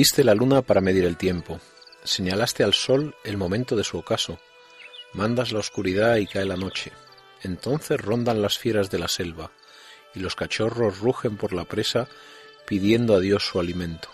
[0.00, 1.60] Hiciste la luna para medir el tiempo,
[2.04, 4.38] señalaste al sol el momento de su ocaso,
[5.12, 6.90] mandas la oscuridad y cae la noche,
[7.42, 9.50] entonces rondan las fieras de la selva,
[10.14, 12.08] y los cachorros rugen por la presa
[12.66, 14.08] pidiendo a Dios su alimento.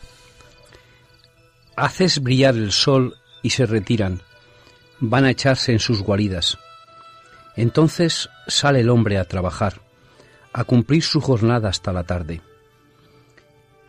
[1.77, 4.23] Haces brillar el sol y se retiran,
[4.98, 6.59] van a echarse en sus guaridas.
[7.55, 9.83] Entonces sale el hombre a trabajar,
[10.53, 12.42] a cumplir su jornada hasta la tarde.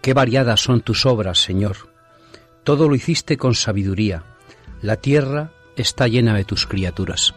[0.02, 1.76] Qué variadas son tus obras, Señor.
[2.64, 4.24] Todo lo hiciste con sabiduría.
[4.82, 7.34] La tierra está llena de tus criaturas.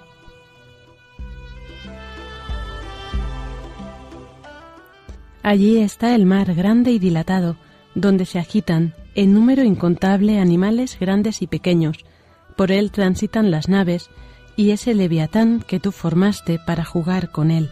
[5.43, 7.57] Allí está el mar grande y dilatado,
[7.95, 11.99] donde se agitan, en número incontable, animales grandes y pequeños.
[12.57, 14.11] Por él transitan las naves,
[14.57, 17.71] y ese leviatán que tú formaste para jugar con él.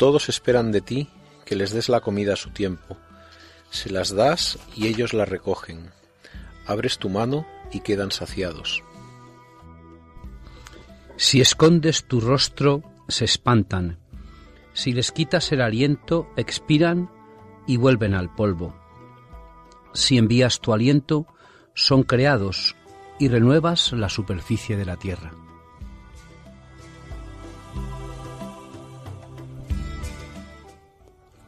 [0.00, 1.08] Todos esperan de ti
[1.44, 2.96] que les des la comida a su tiempo.
[3.68, 5.90] Se las das y ellos la recogen.
[6.66, 8.82] Abres tu mano y quedan saciados.
[11.18, 13.98] Si escondes tu rostro, se espantan.
[14.72, 17.10] Si les quitas el aliento, expiran
[17.66, 18.74] y vuelven al polvo.
[19.92, 21.26] Si envías tu aliento,
[21.74, 22.74] son creados
[23.18, 25.34] y renuevas la superficie de la tierra.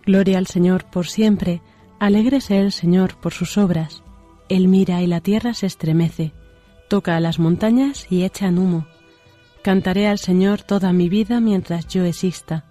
[0.04, 1.62] Gloria al Señor por siempre,
[2.00, 4.02] alégrese el Señor por sus obras.
[4.48, 6.32] Él mira y la tierra se estremece,
[6.88, 8.86] toca a las montañas y echan humo.
[9.62, 12.64] Cantaré al Señor toda mi vida mientras yo exista.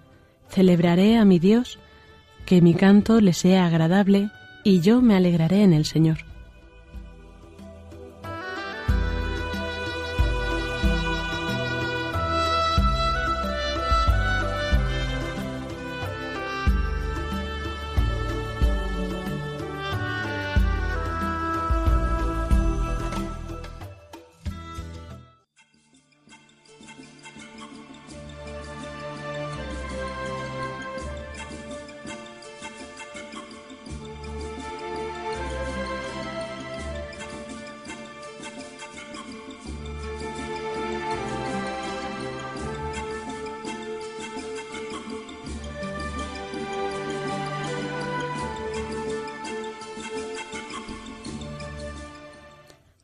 [0.48, 1.78] Celebraré a mi Dios,
[2.44, 4.30] que mi canto le sea agradable,
[4.62, 6.31] y yo me alegraré en el Señor.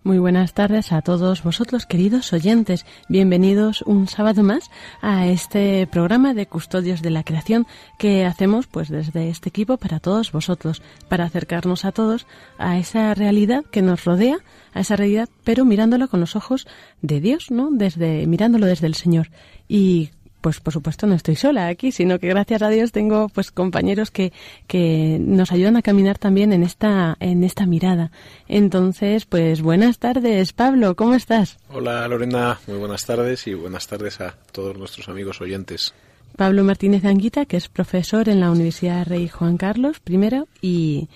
[0.08, 2.86] Muy buenas tardes a todos vosotros, queridos oyentes.
[3.10, 4.70] Bienvenidos un sábado más
[5.02, 7.66] a este programa de Custodios de la Creación
[7.98, 10.80] que hacemos pues desde este equipo para todos vosotros,
[11.10, 12.26] para acercarnos a todos
[12.56, 14.38] a esa realidad que nos rodea,
[14.72, 16.66] a esa realidad, pero mirándolo con los ojos
[17.02, 17.69] de Dios, ¿no?
[17.70, 19.28] Desde mirándolo desde el Señor.
[19.69, 20.08] Y
[20.48, 24.10] pues por supuesto no estoy sola aquí, sino que gracias a Dios tengo pues compañeros
[24.10, 24.32] que,
[24.66, 28.12] que nos ayudan a caminar también en esta, en esta mirada.
[28.49, 31.58] Entonces, pues buenas tardes, Pablo, ¿cómo estás?
[31.69, 35.93] Hola Lorena, muy buenas tardes y buenas tardes a todos nuestros amigos oyentes.
[36.34, 41.08] Pablo Martínez Anguita, que es profesor en la Universidad Rey Juan Carlos I y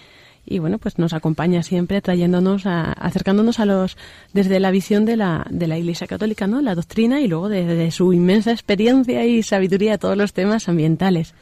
[0.45, 3.97] y bueno, pues nos acompaña siempre trayéndonos, a, acercándonos a los,
[4.33, 6.61] desde la visión de la, de la Iglesia Católica, ¿no?
[6.61, 11.35] La doctrina y luego desde su inmensa experiencia y sabiduría a todos los temas ambientales.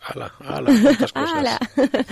[0.00, 0.70] ¡Hala, hala!
[0.98, 1.58] cosas.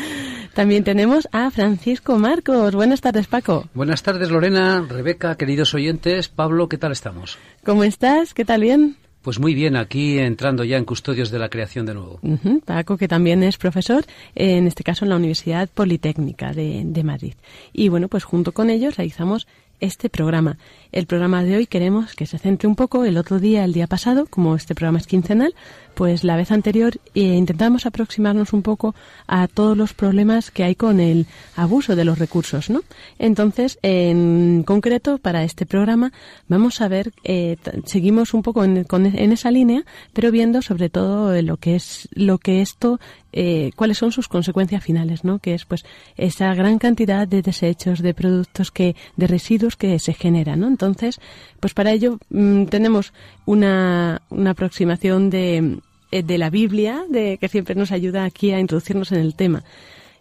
[0.55, 2.75] También tenemos a Francisco Marcos.
[2.75, 3.69] Buenas tardes, Paco.
[3.75, 6.29] Buenas tardes, Lorena, Rebeca, queridos oyentes.
[6.29, 7.39] Pablo, ¿qué tal estamos?
[7.65, 8.35] ¿Cómo estás?
[8.35, 8.63] ¿Qué tal?
[8.63, 8.97] ¿Bien?
[9.27, 12.21] Pues muy bien, aquí entrando ya en Custodios de la Creación de nuevo.
[12.65, 14.05] Paco, que también es profesor,
[14.37, 17.35] en este caso en la Universidad Politécnica de, de Madrid.
[17.73, 19.49] Y bueno, pues junto con ellos realizamos
[19.81, 20.59] este programa.
[20.93, 23.89] El programa de hoy queremos que se centre un poco el otro día, el día
[23.89, 25.55] pasado, como este programa es quincenal,
[25.97, 28.95] pues la vez anterior eh, intentamos aproximarnos un poco
[29.27, 31.27] a todos los problemas que hay con el
[31.57, 32.83] abuso de los recursos, ¿no?
[33.19, 36.13] Entonces, en concreto, para este programa
[36.49, 37.57] vamos a ver, eh,
[37.87, 42.37] seguimos un poco en, en, esa línea, pero viendo sobre todo lo que es lo
[42.37, 43.01] que esto
[43.39, 45.39] eh, cuáles son sus consecuencias finales, ¿no?
[45.41, 45.85] Que es pues
[46.17, 50.69] esa gran cantidad de desechos, de productos que, de residuos que se generan, ¿no?
[50.69, 51.21] Entonces,
[51.61, 53.13] pues para ello mm, tenemos
[53.45, 55.79] una, una aproximación de, eh,
[56.11, 59.65] de la Biblia, de que siempre nos ayuda aquí a introducirnos en el tema.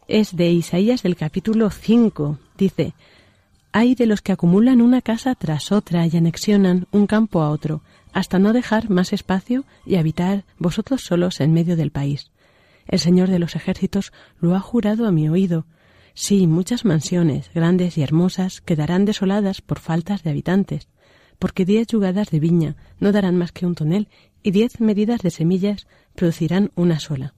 [0.08, 2.38] Es de Isaías del capítulo 5.
[2.58, 2.94] Dice,
[3.72, 7.82] hay de los que acumulan una casa tras otra y anexionan un campo a otro,
[8.14, 12.31] hasta no dejar más espacio y habitar vosotros solos en medio del país.
[12.88, 15.66] El Señor de los ejércitos lo ha jurado a mi oído.
[16.14, 20.88] Sí, muchas mansiones, grandes y hermosas, quedarán desoladas por faltas de habitantes,
[21.40, 24.08] porque diez yugadas de viña no darán más que un tonel
[24.45, 27.33] y diez medidas de semillas producirán una sola.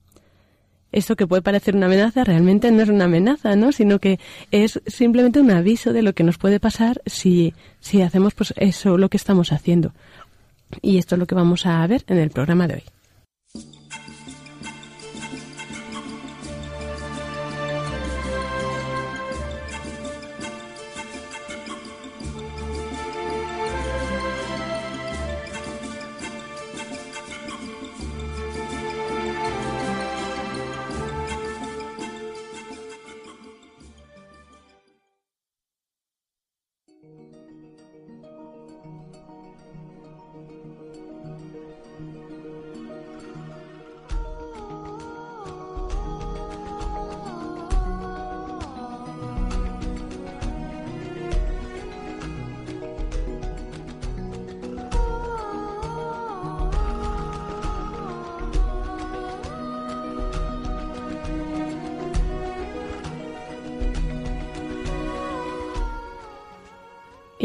[0.91, 3.71] Esto que puede parecer una amenaza realmente no es una amenaza, ¿no?
[3.71, 4.19] Sino que
[4.51, 8.97] es simplemente un aviso de lo que nos puede pasar si, si hacemos pues eso
[8.97, 9.93] lo que estamos haciendo.
[10.81, 12.83] Y esto es lo que vamos a ver en el programa de hoy.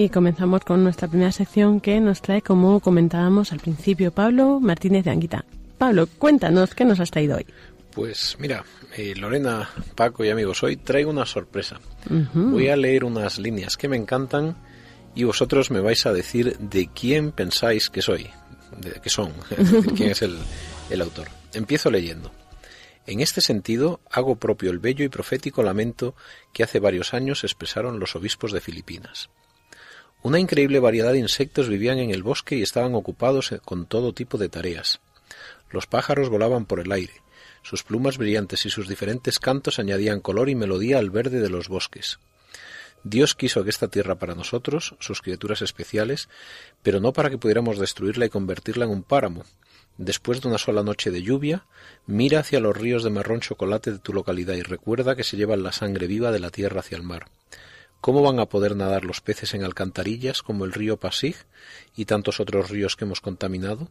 [0.03, 5.05] Y comenzamos con nuestra primera sección que nos trae, como comentábamos al principio, Pablo Martínez
[5.05, 5.45] de Anguita.
[5.79, 7.47] Pablo, cuéntanos, ¿qué nos has traído hoy?
[7.95, 8.65] Pues mira,
[8.97, 11.79] eh, Lorena, Paco y amigos, hoy traigo una sorpresa.
[12.35, 14.57] Voy a leer unas líneas que me encantan
[15.15, 18.29] y vosotros me vais a decir de quién pensáis que soy,
[18.79, 20.37] de que son, de quién es el,
[20.91, 21.29] el autor.
[21.53, 22.33] Empiezo leyendo.
[23.07, 26.17] En este sentido, hago propio el bello y profético lamento
[26.53, 29.31] que hace varios años expresaron los obispos de Filipinas.
[30.23, 34.39] Una increíble variedad de insectos vivían en el bosque y estaban ocupados con todo tipo
[34.39, 35.01] de tareas.
[35.71, 37.15] Los pájaros volaban por el aire.
[37.63, 41.69] Sus plumas brillantes y sus diferentes cantos añadían color y melodía al verde de los
[41.69, 42.21] bosques.
[43.03, 46.29] Dios quiso que esta tierra para nosotros, sus criaturas especiales,
[46.85, 49.45] pero no para que pudiéramos destruirla y convertirla en un páramo.
[49.99, 51.67] Después de una sola noche de lluvia,
[52.07, 55.65] mira hacia los ríos de marrón chocolate de tu localidad y recuerda que se llevan
[55.65, 57.27] la sangre viva de la tierra hacia el mar.
[58.03, 61.37] ¿Cómo van a poder nadar los peces en alcantarillas como el río Pasig
[61.95, 63.89] y tantos otros ríos que hemos contaminado?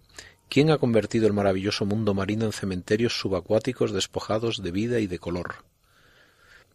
[0.50, 5.18] ¿Quién ha convertido el maravilloso mundo marino en cementerios subacuáticos despojados de vida y de
[5.18, 5.64] color?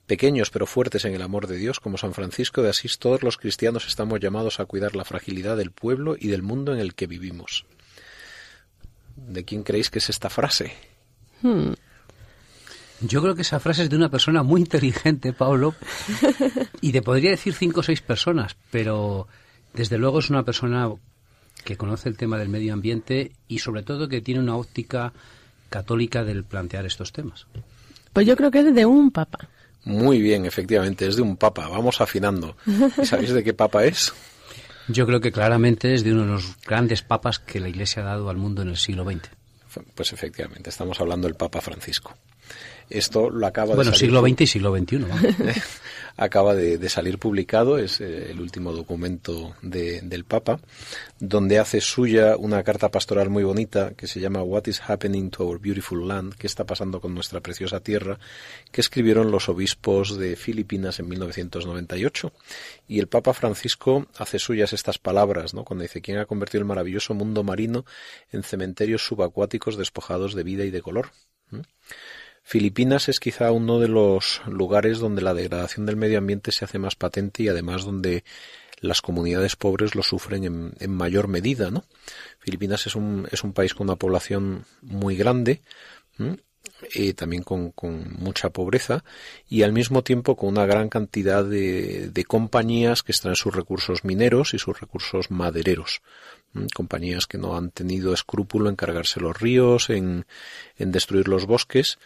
[0.06, 3.37] Pequeños pero fuertes en el amor de Dios, como San Francisco de Asís, todos los
[3.37, 7.06] cristianos estamos llamados a cuidar la fragilidad del pueblo y del mundo en el que
[7.06, 7.67] vivimos.
[9.15, 10.72] ¿De quién creéis que es esta frase?
[11.43, 11.75] Hmm.
[13.00, 15.74] Yo creo que esa frase es de una persona muy inteligente, Pablo,
[16.81, 19.29] y te podría decir cinco o seis personas, pero
[19.74, 20.91] desde luego es una persona
[21.65, 25.12] que conoce el tema del medio ambiente y sobre todo que tiene una óptica
[25.69, 27.46] católica del plantear estos temas.
[28.12, 29.48] Pues yo creo que es de un papa.
[29.84, 31.69] Muy bien, efectivamente, es de un papa.
[31.69, 32.56] Vamos afinando.
[33.05, 34.12] ¿Sabéis de qué papa es?
[34.88, 38.06] Yo creo que claramente es de uno de los grandes papas que la Iglesia ha
[38.06, 39.29] dado al mundo en el siglo XX.
[39.94, 42.17] Pues efectivamente, estamos hablando del Papa Francisco.
[42.88, 44.98] Esto lo acaba bueno, de siglo XX y siglo XXI.
[46.16, 50.60] acaba de, salir publicado, es eh, el último documento del Papa,
[51.19, 55.46] donde hace suya una carta pastoral muy bonita que se llama What is happening to
[55.46, 56.34] our beautiful land?
[56.34, 58.19] ¿Qué está pasando con nuestra preciosa tierra?
[58.70, 62.32] que escribieron los obispos de Filipinas en 1998.
[62.88, 65.64] Y el Papa Francisco hace suyas estas palabras, ¿no?
[65.64, 67.84] cuando dice, ¿quién ha convertido el maravilloso mundo marino
[68.31, 71.10] en cementerios subacuáticos despojados de vida y de color?
[71.50, 71.60] ¿Mm?
[72.48, 76.79] Filipinas es quizá uno de los lugares donde la degradación del medio ambiente se hace
[76.79, 78.22] más patente y además donde
[78.79, 81.82] las comunidades pobres lo sufren en, mayor medida, ¿no?
[82.38, 85.60] Filipinas es un, es un país con una población muy grande,
[87.17, 87.72] también con,
[88.17, 89.03] mucha pobreza
[89.48, 94.55] y al mismo tiempo con una gran cantidad de, compañías que extraen sus recursos mineros
[94.55, 96.00] y sus recursos madereros.
[96.76, 100.26] Compañías que no han tenido escrúpulo en cargarse los ríos, en,
[100.79, 101.98] destruir los bosques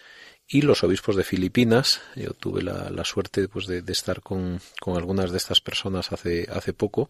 [0.52, 2.00] y los obispos de Filipinas.
[2.16, 6.72] Yo tuve la, suerte pues, de, estar con, con, algunas de estas personas hace, hace
[6.72, 7.08] poco.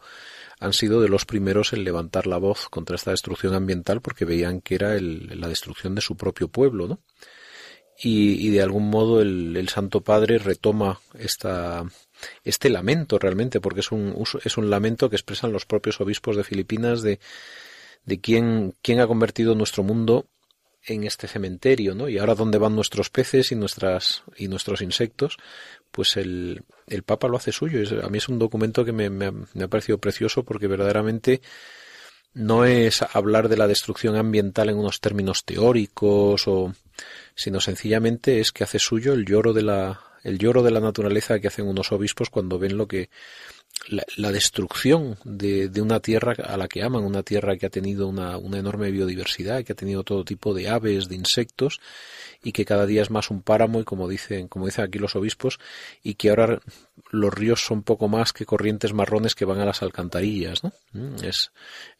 [0.59, 4.61] Han sido de los primeros en levantar la voz contra esta destrucción ambiental porque veían
[4.61, 7.00] que era la destrucción de su propio pueblo, ¿no?
[8.02, 11.85] y, de algún modo el, Santo Padre retoma esta,
[12.44, 16.44] este lamento realmente, porque es un, es un lamento que expresan los propios obispos de
[16.44, 17.20] Filipinas de,
[18.04, 20.26] de quién, quién ha convertido nuestro mundo
[20.84, 22.08] en este cementerio, ¿no?
[22.08, 25.37] Y ahora dónde van nuestros peces y nuestras y nuestros insectos,
[25.90, 27.80] pues el, el Papa lo hace suyo.
[28.02, 29.32] a mí es un documento que me, me,
[29.62, 31.42] ha, parecido precioso porque verdaderamente
[32.32, 36.72] no es hablar de la destrucción ambiental en unos términos teóricos o
[37.34, 41.38] sino sencillamente es que hace suyo el lloro de la el lloro de la naturaleza
[41.38, 43.10] que hacen unos obispos cuando ven lo que
[43.88, 48.08] la, destrucción de, de, una tierra a la que aman, una tierra que ha tenido
[48.08, 51.80] una, una, enorme biodiversidad, que ha tenido todo tipo de aves, de insectos,
[52.42, 55.16] y que cada día es más un páramo, y como dicen, como dicen aquí los
[55.16, 55.58] obispos,
[56.02, 56.60] y que ahora
[57.10, 60.72] los ríos son poco más que corrientes marrones que van a las alcantarillas, ¿no?
[60.92, 61.50] Mm, es,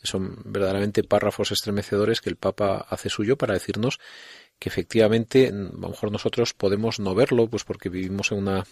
[0.02, 3.98] son verdaderamente párrafos estremecedores que el Papa hace suyo para decirnos
[4.61, 8.64] que efectivamente a lo mejor nosotros podemos no verlo, pues porque vivimos en una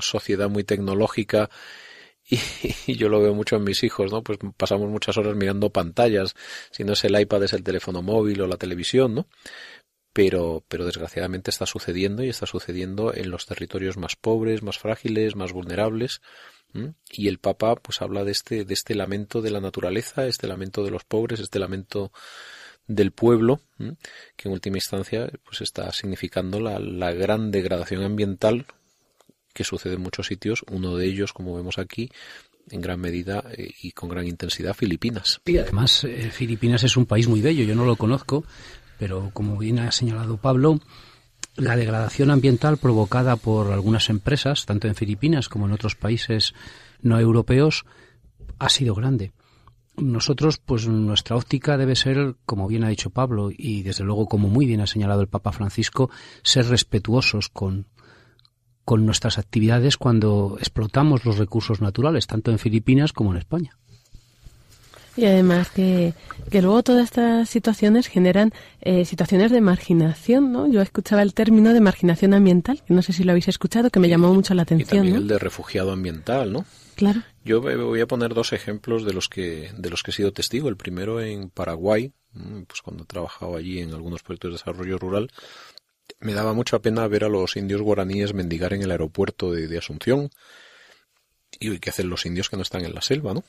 [0.00, 1.48] sociedad muy tecnológica
[2.28, 4.22] y, yo lo veo mucho en mis hijos, ¿no?
[4.22, 6.34] Pues pasamos muchas horas mirando pantallas,
[6.72, 9.28] si no es el iPad es el teléfono móvil o la televisión, ¿no?
[10.12, 15.36] Pero, pero desgraciadamente está sucediendo y está sucediendo en los territorios más pobres, más frágiles,
[15.36, 16.20] más vulnerables.
[17.10, 20.84] Y el Papa pues habla de este, de este lamento de la naturaleza, este lamento
[20.84, 22.12] de los pobres, este lamento
[22.88, 23.60] del pueblo,
[24.36, 28.66] que en última instancia pues está significando la, la, gran degradación ambiental
[29.52, 32.10] que sucede en muchos sitios, uno de ellos, como vemos aquí,
[32.70, 35.40] en gran medida eh, y con gran intensidad, Filipinas.
[35.46, 38.44] Y además, eh, Filipinas es un país muy bello, yo no lo conozco,
[38.98, 40.80] pero como bien ha señalado Pablo,
[41.56, 46.54] la degradación ambiental provocada por algunas empresas, tanto en Filipinas como en otros países
[47.00, 47.84] no europeos,
[48.58, 49.32] ha sido grande
[49.96, 54.48] nosotros, pues nuestra óptica debe ser, como bien ha dicho Pablo, y desde luego como
[54.48, 56.10] muy bien ha señalado el Papa Francisco,
[56.42, 57.86] ser respetuosos con,
[58.84, 63.76] con nuestras actividades cuando explotamos los recursos naturales, tanto en Filipinas como en España.
[65.16, 66.12] Y además que,
[66.50, 70.70] que luego todas estas situaciones generan eh, situaciones de marginación, ¿no?
[70.70, 73.98] Yo escuchaba el término de marginación ambiental, que no sé si lo habéis escuchado, que
[73.98, 75.06] me llamó mucho la atención.
[75.06, 76.66] Y el de refugiado ambiental, ¿no?
[77.44, 80.68] Yo voy a poner dos ejemplos de los que de los que he sido testigo.
[80.68, 84.98] El primero en Paraguay, mm, pues cuando he trabajado allí en algunos proyectos de desarrollo
[84.98, 85.30] rural,
[86.20, 89.78] me daba mucha pena ver a los indios guaraníes mendigar en el aeropuerto de, de
[89.78, 90.30] Asunción.
[91.58, 93.44] Y qué hacen los indios que no están en la selva, ¿no?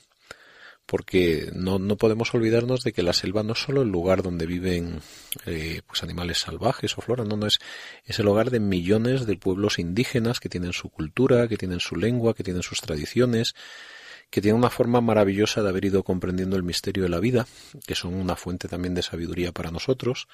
[0.87, 4.47] Porque no, no podemos olvidarnos de que la selva no es solo el lugar donde
[4.47, 5.01] viven
[5.45, 7.59] eh, pues animales salvajes o flora, no, no es,
[8.05, 11.97] es el hogar de millones de pueblos indígenas que tienen su cultura, que tienen su
[11.97, 13.53] lengua, que tienen sus tradiciones,
[14.29, 17.47] que tienen una forma maravillosa de haber ido comprendiendo el misterio de la vida,
[17.85, 20.27] que son una fuente también de sabiduría para nosotros.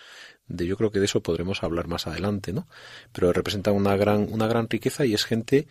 [0.47, 2.67] De yo creo que de eso podremos hablar más adelante, ¿no?
[3.11, 5.67] Pero representan una gran, una gran riqueza y es gente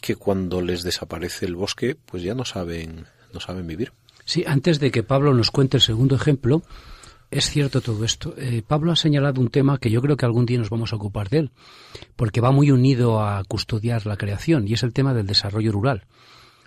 [0.00, 3.92] que cuando les desaparece el bosque, pues ya no saben, no saben vivir.
[4.30, 6.62] Sí, antes de que Pablo nos cuente el segundo ejemplo,
[7.32, 8.32] es cierto todo esto.
[8.38, 10.96] Eh, Pablo ha señalado un tema que yo creo que algún día nos vamos a
[10.96, 11.50] ocupar de él,
[12.14, 16.06] porque va muy unido a custodiar la creación, y es el tema del desarrollo rural.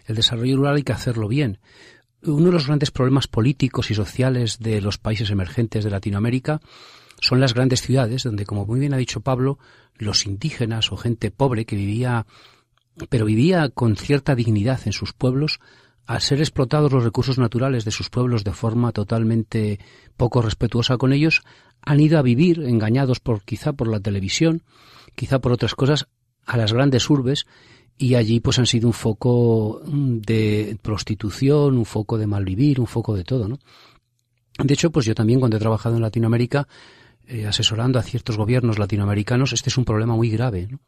[0.05, 1.59] El desarrollo rural hay que hacerlo bien.
[2.23, 6.59] Uno de los grandes problemas políticos y sociales de los países emergentes de Latinoamérica
[7.21, 9.57] son las grandes ciudades, donde, como muy bien ha dicho Pablo,
[9.95, 12.25] los indígenas o gente pobre que vivía,
[13.07, 15.61] pero vivía con cierta dignidad en sus pueblos,
[16.05, 19.79] al ser explotados los recursos naturales de sus pueblos de forma totalmente
[20.17, 21.43] poco respetuosa con ellos,
[21.81, 24.63] han ido a vivir, engañados por quizá por la televisión,
[25.15, 26.07] quizá por otras cosas,
[26.45, 27.45] a las grandes urbes
[27.97, 33.15] y allí pues han sido un foco de prostitución, un foco de malvivir, un foco
[33.15, 33.59] de todo, ¿no?
[34.57, 36.67] De hecho, pues yo también cuando he trabajado en Latinoamérica,
[37.27, 40.79] eh, asesorando a ciertos gobiernos latinoamericanos, este es un problema muy grave, ¿no?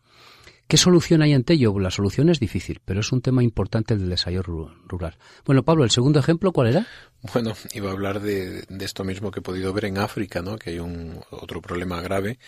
[0.67, 1.77] ¿Qué solución hay ante ello?
[1.79, 5.17] La solución es difícil, pero es un tema importante el del desarrollo rural.
[5.45, 6.87] Bueno, Pablo, ¿el segundo ejemplo cuál era?
[7.33, 10.57] Bueno, iba a hablar de, esto mismo que he podido ver en África, ¿no?
[10.57, 12.39] Que hay un otro problema grave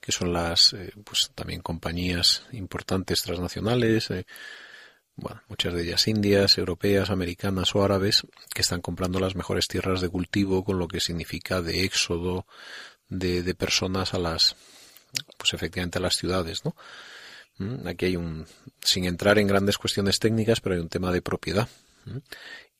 [0.00, 4.26] que son las, eh, pues también compañías importantes transnacionales, eh,
[5.14, 10.00] bueno, muchas de ellas indias, europeas, americanas o árabes, que están comprando las mejores tierras
[10.00, 12.46] de cultivo, con lo que significa de éxodo
[13.08, 14.56] de, de personas a las
[15.36, 16.74] pues efectivamente a las ciudades, ¿no?
[17.60, 18.46] Mm, aquí hay un,
[18.80, 21.68] sin entrar en grandes cuestiones técnicas, pero hay un tema de propiedad.
[22.06, 22.18] Mm,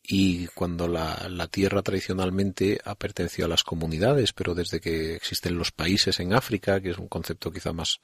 [0.02, 5.58] y cuando la, la, tierra tradicionalmente ha pertenecido a las comunidades, pero desde que existen
[5.58, 8.00] los países en África, que es un concepto quizá más,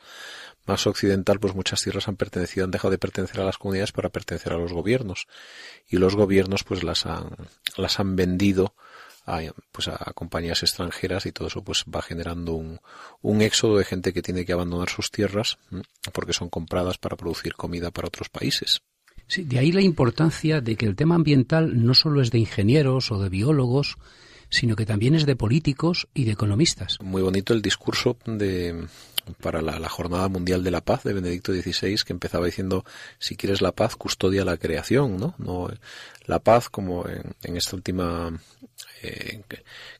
[0.66, 4.10] más occidental, pues muchas tierras han pertenecido, han dejado de pertenecer a las comunidades para
[4.10, 5.26] pertenecer a los gobiernos.
[5.88, 7.30] Y los gobiernos pues las han,
[7.78, 8.74] las han vendido
[9.26, 9.40] a,
[9.72, 12.80] pues a compañías extranjeras y todo eso pues va generando un,
[13.20, 15.58] un éxodo de gente que tiene que abandonar sus tierras
[16.12, 18.80] porque son compradas para producir comida para otros países.
[19.36, 23.20] De ahí la importancia de que el tema ambiental no solo es de ingenieros o
[23.20, 23.96] de biólogos,
[24.48, 26.98] sino que también es de políticos y de economistas.
[27.02, 28.86] Muy bonito el discurso de
[29.40, 32.84] para la, Jornada Mundial de la Paz de Benedicto XVI, que empezaba diciendo,
[33.18, 35.34] si quieres la paz, custodia la creación, ¿no?
[35.38, 35.68] no
[36.26, 38.38] la paz, como en, esta última
[39.02, 39.42] eh,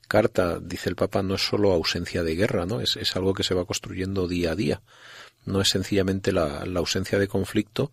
[0.07, 2.81] carta dice el Papa, no es solo ausencia de guerra, ¿no?
[2.81, 4.81] Es, algo que se va construyendo día a día.
[5.45, 7.91] No es sencillamente la, ausencia de conflicto,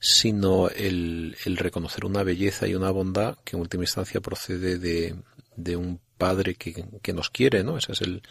[0.00, 5.16] sino el, reconocer una belleza y una bondad que en última instancia procede de,
[5.58, 7.78] de un Padre que, que, nos quiere, ¿no?
[7.78, 8.22] Ese es el,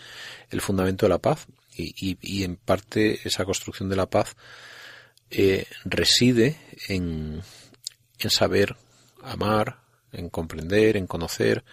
[0.50, 4.36] el fundamento de la paz y, y, y, en parte esa construcción de la paz
[5.30, 6.58] eh, reside
[6.90, 7.42] en,
[8.20, 8.76] en saber
[9.24, 9.78] amar,
[10.12, 11.64] en comprender, en conocer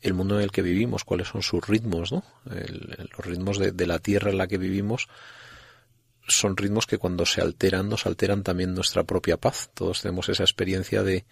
[0.00, 2.24] el mundo en el que vivimos, cuáles son sus ritmos, ¿no?
[2.50, 5.08] El, los ritmos de, de la tierra en la que vivimos
[6.26, 9.70] son ritmos que cuando se alteran nos alteran también nuestra propia paz.
[9.72, 11.24] Todos tenemos esa experiencia de,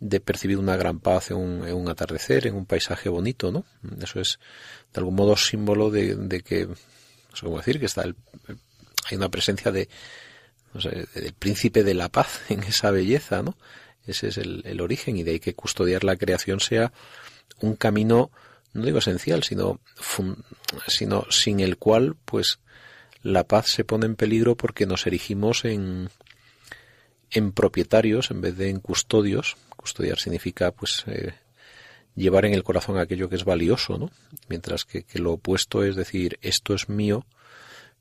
[0.00, 3.64] de percibir una gran paz en un, atardecer, en un paisaje bonito, ¿no?
[4.02, 4.40] Eso es
[4.92, 6.76] de algún modo símbolo de, de que, no
[7.36, 8.16] sé cómo decir, que está el,
[9.10, 9.88] hay una presencia de,
[11.14, 13.56] del príncipe de la paz en esa belleza, ¿no?
[14.06, 16.92] Ese es el, origen y de ahí que custodiar la creación sea
[17.60, 18.30] un camino,
[18.72, 19.80] no digo esencial, sino,
[20.86, 22.58] sino sin el cual, pues,
[23.22, 26.08] la paz se pone en peligro porque nos erigimos en,
[27.30, 29.56] en propietarios en vez de en custodios.
[29.80, 31.32] Custodiar significa, pues, eh,
[32.14, 34.10] llevar en el corazón aquello que es valioso, ¿no?
[34.48, 37.24] Mientras que, que, lo opuesto es decir, esto es mío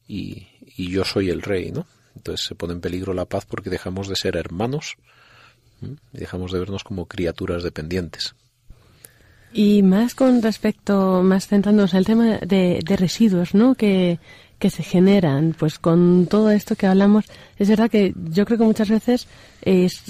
[0.07, 1.87] y, y, yo soy el rey, ¿no?
[2.15, 4.97] Entonces se pone en peligro la paz porque dejamos de ser hermanos
[5.81, 8.35] y dejamos de vernos como criaturas dependientes.
[9.53, 13.73] Y más con respecto, más centrándonos en el tema de, de residuos, ¿no?
[13.75, 14.19] Que,
[14.59, 17.25] que se generan, pues con todo esto que hablamos,
[17.57, 19.27] es verdad que yo creo que muchas veces
[19.61, 20.03] es,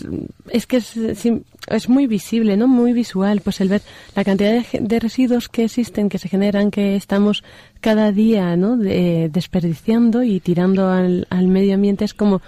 [0.50, 2.68] es que es, muy visible, ¿no?
[2.68, 3.82] Muy visual, pues el ver
[4.16, 7.44] la cantidad de, de residuos que existen, que se generan, que estamos
[7.80, 8.76] cada día, ¿no?
[8.76, 12.42] De, desperdiciando y tirando al, al medio ambiente es como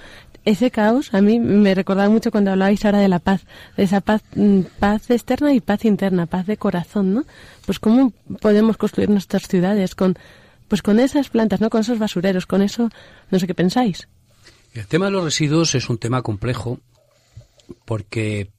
[0.44, 3.46] ese caos a mí me recordaba mucho cuando hablabais ahora de la paz,
[3.78, 7.26] de esa paz, mm, paz externa y paz interna, paz de corazón, ¿no?
[7.66, 8.12] Pues cómo
[8.42, 10.16] podemos construir nuestras ciudades con
[10.72, 11.70] pues con esas plantas, ¿no?
[11.70, 12.88] Con esos basureros, con eso,
[13.30, 14.08] no sé qué pensáis.
[14.72, 16.80] El tema de los residuos es un tema complejo
[17.84, 18.52] porque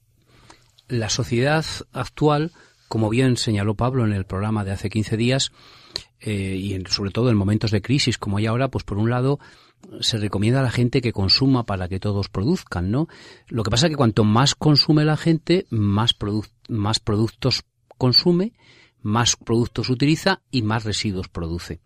[0.87, 2.51] la sociedad actual,
[2.87, 5.51] como bien señaló Pablo en el programa de hace 15 días,
[6.19, 9.09] eh, y en, sobre todo en momentos de crisis como hay ahora, pues por un
[9.09, 9.39] lado
[9.99, 13.07] se recomienda a la gente que consuma para que todos produzcan, ¿no?
[13.47, 17.63] Lo que pasa es que cuanto más consume la gente, más, produ más productos
[17.97, 18.53] consume
[19.03, 21.81] más productos utiliza y más residuos produce.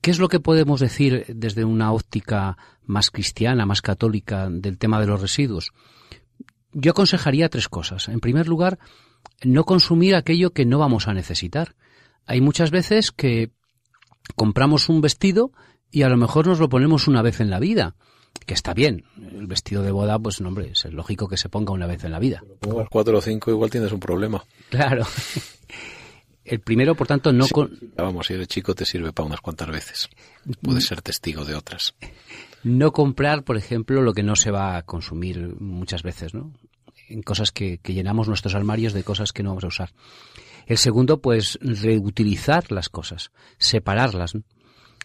[0.00, 5.00] ¿Qué es lo que podemos decir desde una óptica más cristiana, más católica del tema
[5.00, 5.72] de los residuos?
[6.72, 8.08] Yo aconsejaría tres cosas.
[8.08, 8.78] En primer lugar,
[9.42, 11.74] no consumir aquello que no vamos a necesitar.
[12.26, 13.50] Hay muchas veces que
[14.36, 15.52] compramos un vestido
[15.90, 17.96] y a lo mejor nos lo ponemos una vez en la vida
[18.46, 19.04] que está bien.
[19.16, 22.12] El vestido de boda, pues no, hombre, es lógico que se ponga una vez en
[22.12, 22.42] la vida.
[22.90, 24.44] Cuatro o cinco igual tienes un problema.
[24.68, 25.06] Claro.
[26.44, 27.44] El primero, por tanto, no...
[27.44, 27.78] Sí, con...
[27.96, 30.08] Vamos, si eres chico te sirve para unas cuantas veces.
[30.60, 31.94] Puedes ser testigo de otras.
[32.64, 36.50] No comprar, por ejemplo, lo que no se va a consumir muchas veces, ¿no?
[37.10, 39.90] En cosas que, que llenamos nuestros armarios de cosas que no vamos a usar.
[40.64, 44.34] El segundo, pues, reutilizar las cosas, separarlas.
[44.34, 44.44] ¿no?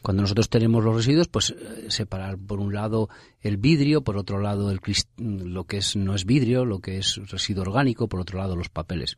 [0.01, 3.09] Cuando nosotros tenemos los residuos, pues eh, separar por un lado
[3.41, 4.79] el vidrio, por otro lado el
[5.17, 8.69] lo que es no es vidrio, lo que es residuo orgánico, por otro lado los
[8.69, 9.17] papeles.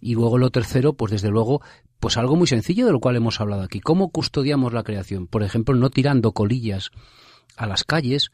[0.00, 1.62] Y luego lo tercero, pues desde luego,
[1.98, 3.80] pues algo muy sencillo de lo cual hemos hablado aquí.
[3.80, 5.26] ¿Cómo custodiamos la creación?
[5.26, 6.90] Por ejemplo, no tirando colillas
[7.56, 8.30] a las calles,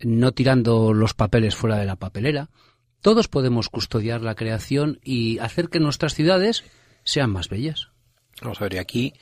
[0.00, 2.50] no tirando los papeles fuera de la papelera.
[3.00, 6.64] Todos podemos custodiar la creación y hacer que nuestras ciudades
[7.02, 7.88] sean más bellas.
[8.40, 9.14] Vamos a ver, aquí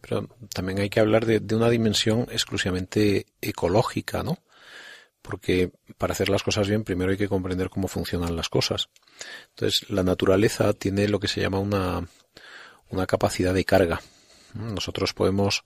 [0.00, 4.38] pero también hay que hablar de, de, una dimensión exclusivamente ecológica, ¿no?
[5.22, 8.88] Porque para hacer las cosas bien, primero hay que comprender cómo funcionan las cosas.
[9.50, 12.06] Entonces, la naturaleza tiene lo que se llama una,
[12.90, 14.00] una capacidad de carga.
[14.54, 15.64] Nosotros podemos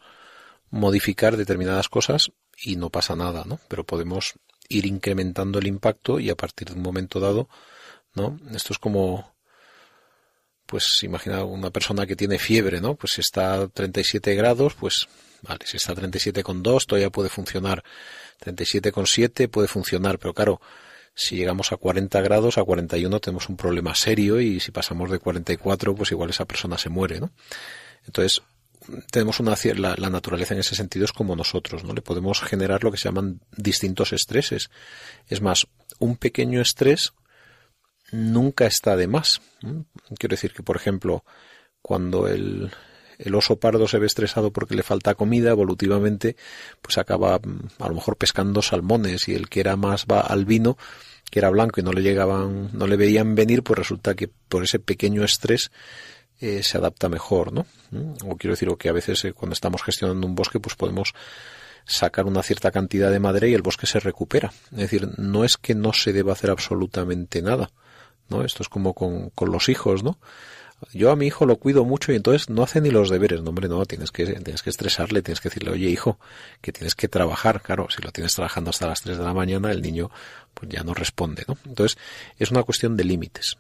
[0.70, 3.58] modificar determinadas cosas y no pasa nada, ¿no?
[3.68, 4.34] Pero podemos
[4.68, 7.48] ir incrementando el impacto y a partir de un momento dado,
[8.14, 8.38] ¿no?
[8.54, 9.34] Esto es como,
[10.70, 12.94] pues imagina una persona que tiene fiebre, ¿no?
[12.94, 15.08] Pues si está a 37 grados, pues
[15.42, 17.82] vale, si está a 37,2 todavía puede funcionar,
[18.40, 20.60] 37,7 puede funcionar, pero claro,
[21.12, 25.18] si llegamos a 40 grados, a 41 tenemos un problema serio y si pasamos de
[25.18, 27.32] 44, pues igual esa persona se muere, ¿no?
[28.06, 28.40] Entonces,
[29.10, 31.94] tenemos una la, la, naturaleza en ese sentido es como nosotros, ¿no?
[31.94, 34.70] Le podemos generar lo que se llaman distintos estreses.
[35.26, 35.66] Es más,
[35.98, 37.12] un pequeño estrés
[38.12, 39.40] nunca está de más.
[40.18, 41.24] Quiero decir que, por ejemplo,
[41.82, 42.70] cuando el,
[43.34, 46.36] oso pardo se ve estresado porque le falta comida, evolutivamente,
[46.82, 50.76] pues acaba a lo mejor pescando salmones y el que era más va al vino,
[51.30, 54.64] que era blanco y no le llegaban, no le veían venir, pues resulta que por
[54.64, 55.70] ese pequeño estrés
[56.40, 57.66] eh, se adapta mejor, ¿no?
[58.24, 61.12] O quiero decir que a veces eh, cuando estamos gestionando un bosque, pues podemos
[61.84, 64.52] sacar una cierta cantidad de madera y el bosque se recupera.
[64.72, 67.70] Es decir, no es que no se deba hacer absolutamente nada,
[68.44, 70.18] Esto es como con, con los hijos, ¿no?
[70.92, 73.42] Yo a mi hijo lo cuido mucho y entonces no hace ni los deberes.
[73.42, 76.18] No, hombre, no, tienes que, tienes que estresarle, tienes que decirle, oye, hijo,
[76.62, 77.60] que tienes que trabajar.
[77.60, 80.10] Claro, si lo tienes trabajando hasta las 3 de la mañana, el niño
[80.54, 81.58] pues ya no responde, ¿no?
[81.66, 81.98] Entonces,
[82.38, 83.58] es una cuestión de límites.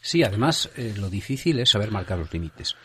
[0.00, 2.76] Sí, además eh, lo difícil es saber marcar los límites.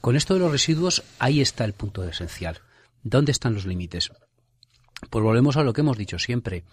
[0.00, 2.60] Con esto de los residuos, ahí está el punto esencial.
[3.02, 4.10] ¿Dónde están los límites?
[5.08, 6.64] Pues volvemos a lo que hemos dicho siempre.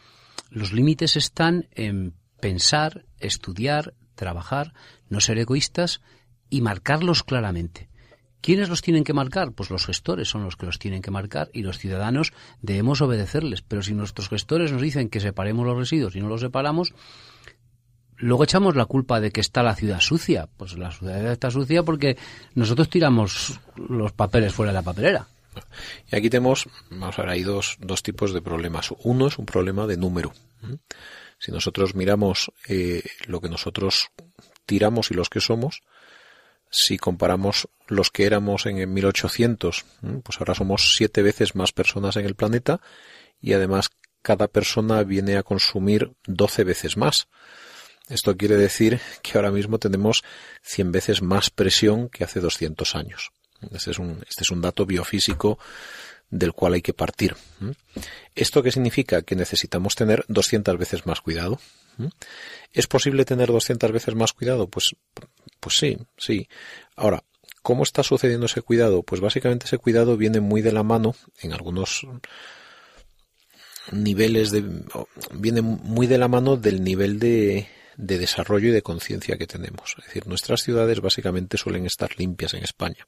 [0.50, 4.74] Los límites están en pensar, estudiar, trabajar,
[5.10, 6.02] no ser egoístas
[6.50, 7.90] y marcarlos claramente.
[8.42, 9.52] ¿Quiénes los tienen que marcar?
[9.52, 13.62] Pues los gestores son los que los tienen que marcar y los ciudadanos debemos obedecerles.
[13.62, 16.94] Pero si nuestros gestores nos dicen que separemos los residuos y no los separamos,
[18.20, 20.50] Luego echamos la culpa de que está la ciudad sucia.
[20.58, 22.18] Pues la ciudad está sucia porque
[22.56, 25.28] nosotros tiramos los papeles fuera de la papelera.
[26.12, 28.92] Y aquí tenemos, vamos a ver, hay dos, dos tipos de problemas.
[29.04, 30.34] Uno es un problema de número.
[31.40, 34.10] Si nosotros miramos eh, lo que nosotros
[34.66, 35.82] tiramos y los que somos,
[36.70, 39.86] si comparamos los que éramos en 1800,
[40.24, 42.82] pues ahora somos siete veces más personas en el planeta
[43.42, 43.90] y además
[44.22, 47.28] cada persona viene a consumir doce veces más.
[48.10, 50.24] Esto quiere decir que ahora mismo tenemos
[50.64, 53.32] 100 veces más presión que hace 200 años.
[53.72, 55.60] Este es un, este es un dato biofísico
[56.30, 57.36] del cual hay que partir.
[58.36, 59.22] ¿Esto qué significa?
[59.22, 61.60] Que necesitamos tener 200 veces más cuidado.
[62.74, 64.68] ¿Es posible tener 200 veces más cuidado?
[64.68, 64.96] Pues,
[65.60, 66.48] pues sí, sí.
[66.96, 67.24] Ahora,
[67.62, 69.04] ¿cómo está sucediendo ese cuidado?
[69.04, 72.06] Pues básicamente ese cuidado viene muy de la mano en algunos
[73.92, 74.66] niveles de
[75.32, 79.96] viene muy de la mano del nivel de, de desarrollo y de conciencia que tenemos.
[79.98, 83.08] Es decir, nuestras ciudades básicamente suelen estar limpias en España.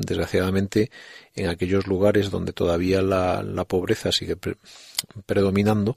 [0.00, 0.90] Desgraciadamente,
[1.34, 4.36] en aquellos lugares donde todavía la, pobreza sigue
[5.26, 5.96] predominando,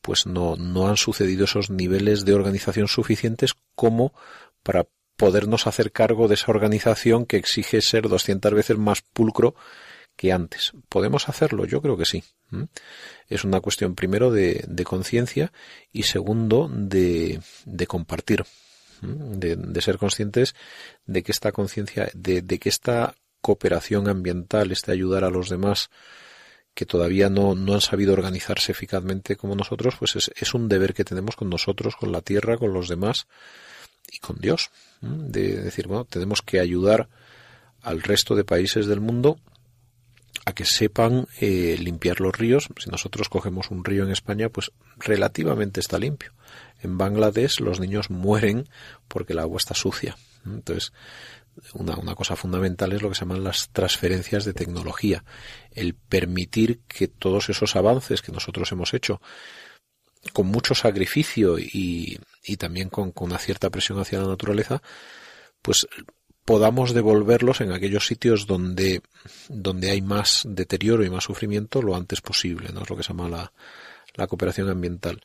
[0.00, 4.12] pues no, no han sucedido esos niveles de organización suficientes como
[4.62, 4.86] para
[5.16, 9.54] podernos hacer cargo de esa organización que exige ser 200 veces más pulcro
[10.16, 10.72] que antes.
[10.88, 11.66] ¿Podemos hacerlo?
[11.66, 12.24] Yo creo que sí.
[13.28, 15.52] Es una cuestión primero de, conciencia
[15.92, 17.40] y segundo de,
[17.86, 18.44] compartir,
[19.06, 20.54] de, ser conscientes
[21.06, 25.90] de que esta conciencia, de, que esta cooperación ambiental, este ayudar a los demás,
[26.74, 30.92] que todavía no, no han sabido organizarse eficazmente como nosotros, pues es, es, un deber
[30.92, 33.26] que tenemos con nosotros, con la tierra, con los demás
[34.10, 34.70] y con Dios.
[35.00, 37.08] De decir, bueno, tenemos que ayudar
[37.82, 39.38] al resto de países del mundo
[40.46, 42.68] a que sepan eh, limpiar los ríos.
[42.78, 46.32] Si nosotros cogemos un río en España, pues relativamente está limpio.
[46.80, 48.68] En Bangladesh los niños mueren
[49.08, 50.16] porque el agua está sucia.
[50.46, 50.92] Entonces,
[51.74, 55.24] una, una, cosa fundamental es lo que se llaman las transferencias de tecnología.
[55.72, 59.20] El permitir que todos esos avances que nosotros hemos hecho
[60.32, 62.18] con mucho sacrificio y,
[62.58, 64.80] también con, con, una cierta presión hacia la naturaleza,
[65.60, 65.86] pues
[66.46, 69.02] podamos devolverlos en aquellos sitios donde,
[69.48, 72.82] donde hay más deterioro y más sufrimiento lo antes posible, ¿no?
[72.82, 73.52] Es lo que se llama la,
[74.14, 75.20] la cooperación ambiental.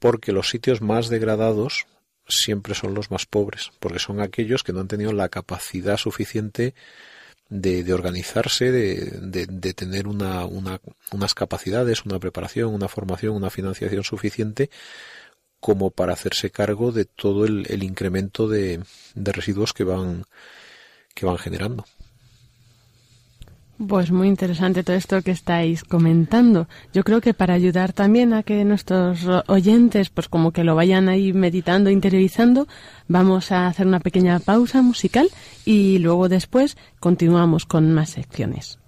[0.00, 1.86] Porque los sitios más degradados
[2.28, 6.74] siempre son los más pobres, porque son aquellos que no han tenido la capacidad suficiente
[7.48, 10.80] de, de organizarse, de, de, de tener una, una,
[11.12, 14.68] unas capacidades, una preparación, una formación, una financiación suficiente
[15.60, 18.82] como para hacerse cargo de todo el, incremento de,
[19.14, 20.24] de residuos que van
[21.14, 21.84] que van generando.
[23.88, 26.66] Pues muy interesante todo esto que estáis comentando.
[26.94, 31.10] Yo creo que para ayudar también a que nuestros oyentes, pues como que lo vayan
[31.10, 32.68] ahí meditando, interiorizando,
[33.06, 35.28] vamos a hacer una pequeña pausa musical
[35.66, 38.78] y luego después continuamos con más secciones.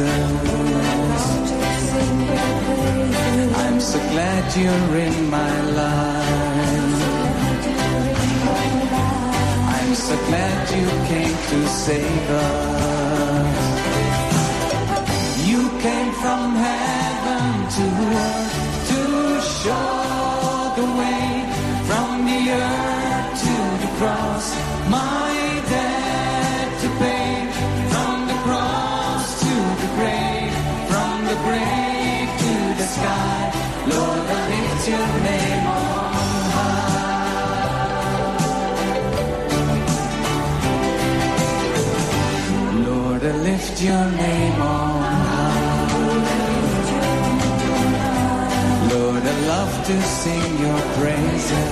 [0.00, 0.06] I'm
[3.80, 5.87] so glad you're in my life.
[43.28, 45.88] to lift your name on high.
[48.92, 51.70] Lord, I love to sing your praises.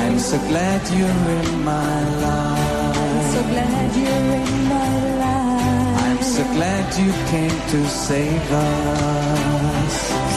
[0.00, 2.98] I'm so glad you're in my life.
[3.04, 4.92] I'm so glad you're in my
[5.24, 6.02] life.
[6.06, 10.29] I'm so glad you came to save us.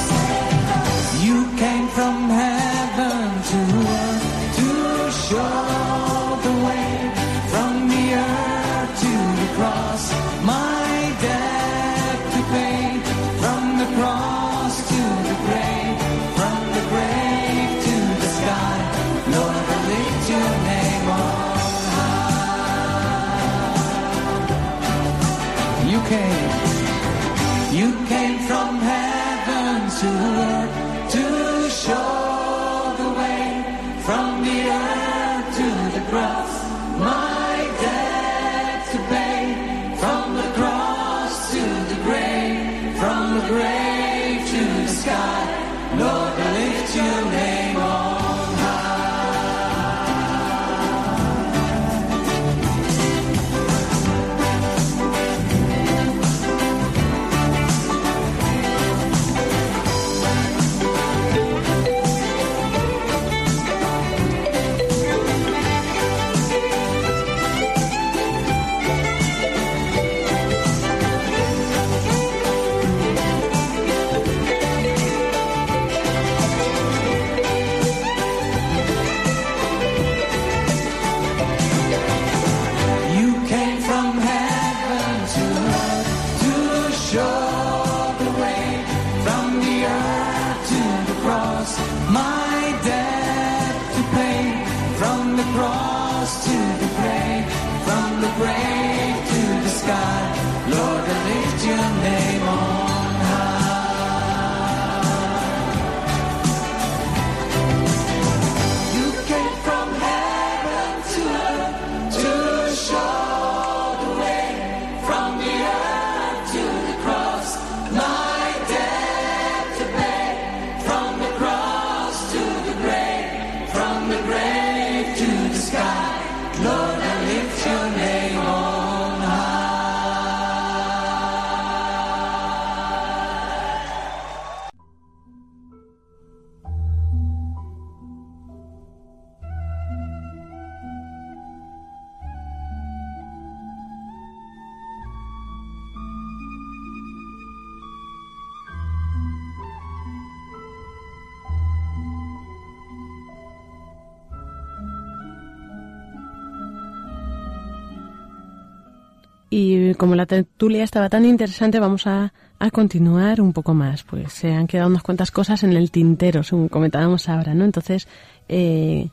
[159.98, 164.54] como la tertulia estaba tan interesante, vamos a, a, continuar un poco más, pues se
[164.54, 167.66] han quedado unas cuantas cosas en el tintero, según comentábamos ahora, ¿no?
[167.66, 168.08] Entonces,
[168.48, 169.10] eh,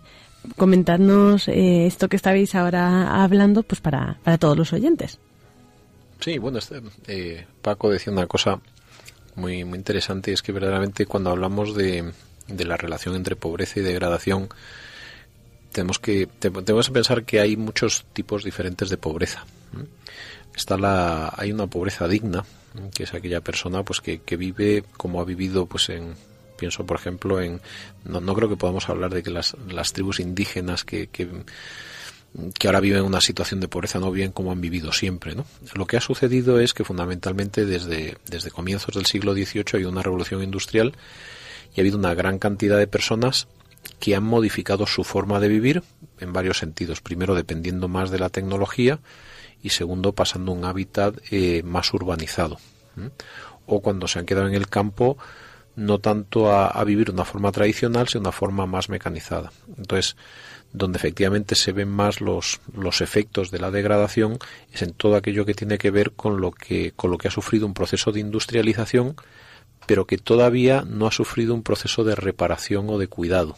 [0.56, 5.18] comentadnos eh, esto que estabais ahora hablando, pues para, para todos los oyentes.
[6.20, 8.60] Sí, bueno, este, eh, Paco decía una cosa
[9.36, 12.12] muy, muy interesante, y es que verdaderamente cuando hablamos de,
[12.46, 14.48] de la relación entre pobreza y degradación,
[15.72, 19.44] tenemos que, tenemos que pensar que hay muchos tipos diferentes de pobreza
[20.54, 22.44] está la hay una pobreza digna
[22.94, 26.14] que es aquella persona pues que, que vive como ha vivido pues en
[26.56, 27.60] pienso por ejemplo en
[28.04, 31.26] no, no creo que podamos hablar de que las, las tribus indígenas que, que,
[32.64, 35.46] ahora viven una situación de pobreza no bien como han vivido siempre ¿no?
[35.74, 40.02] lo que ha sucedido es que fundamentalmente desde desde comienzos del siglo XVIII hay una
[40.02, 40.94] revolución industrial
[41.74, 43.48] y ha habido una gran cantidad de personas
[43.98, 45.82] que han modificado su forma de vivir
[46.20, 49.00] en varios sentidos primero dependiendo más de la tecnología
[49.62, 52.58] y segundo, pasando a un hábitat eh, más urbanizado.
[53.66, 55.16] O cuando se han quedado en el campo,
[55.76, 59.52] no tanto a, a vivir de una forma tradicional, sino una forma más mecanizada.
[59.76, 60.16] Entonces,
[60.72, 64.38] donde efectivamente se ven más los, los efectos de la degradación
[64.72, 67.32] es en todo aquello que tiene que ver con lo que, con lo que ha
[67.32, 69.16] sufrido un proceso de industrialización,
[69.86, 73.56] pero que todavía no ha sufrido un proceso de reparación o de cuidado.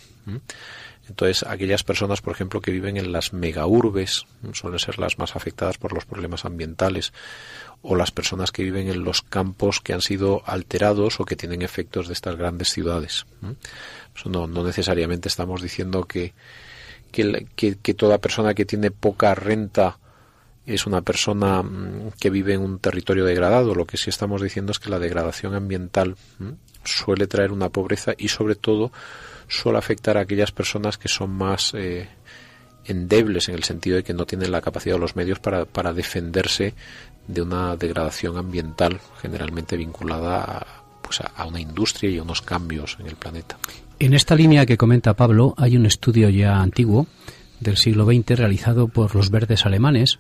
[1.13, 5.77] Entonces, aquellas personas, por ejemplo, que viven en las megaurbes, suelen ser las más afectadas
[5.77, 7.13] por los problemas ambientales,
[7.83, 11.61] o las personas que viven en los campos que han sido alterados o que tienen
[11.61, 13.27] efectos de estas grandes ciudades.
[14.25, 16.33] no, necesariamente estamos diciendo que,
[17.11, 19.99] que, toda persona que tiene poca renta
[20.65, 23.75] es una persona mm, que vive en un territorio degradado.
[23.75, 26.17] Lo que sí estamos diciendo es que la degradación ambiental
[26.85, 28.93] suele traer una pobreza y sobre todo
[29.53, 32.09] suele afectar a aquellas personas que son más eh,
[32.85, 35.93] endebles en el sentido de que no tienen la capacidad o los medios para, para
[35.93, 36.75] defenderse
[37.27, 40.67] de una degradación ambiental generalmente vinculada a,
[41.03, 43.59] pues a una industria y a unos cambios en el planeta.
[43.99, 47.07] En esta línea que comenta Pablo hay un estudio ya antiguo
[47.61, 50.19] del siglo XX realizado por los verdes alemanes,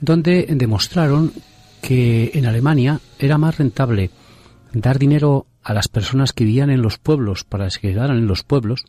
[0.00, 1.32] donde demostraron
[1.80, 4.10] que en Alemania era más rentable
[4.72, 8.42] dar dinero a las personas que vivían en los pueblos para que quedaran en los
[8.42, 8.84] pueblos,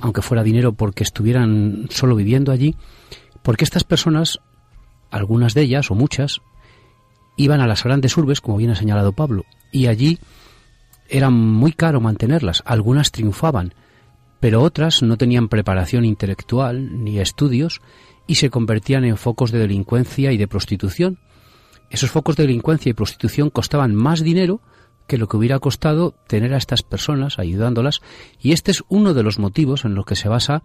[0.00, 2.76] aunque fuera dinero porque estuvieran solo viviendo allí,
[3.42, 4.40] porque estas personas,
[5.10, 6.40] algunas de ellas o muchas,
[7.36, 10.18] iban a las grandes urbes, como bien ha señalado Pablo, y allí
[11.08, 12.62] era muy caro mantenerlas.
[12.64, 13.74] Algunas triunfaban,
[14.40, 17.80] pero otras no tenían preparación intelectual ni estudios
[18.26, 21.18] y se convertían en focos de delincuencia y de prostitución.
[21.90, 24.60] Esos focos de delincuencia y prostitución costaban más dinero
[25.06, 28.00] que lo que hubiera costado tener a estas personas ayudándolas
[28.40, 30.62] y este es uno de los motivos en los que se basa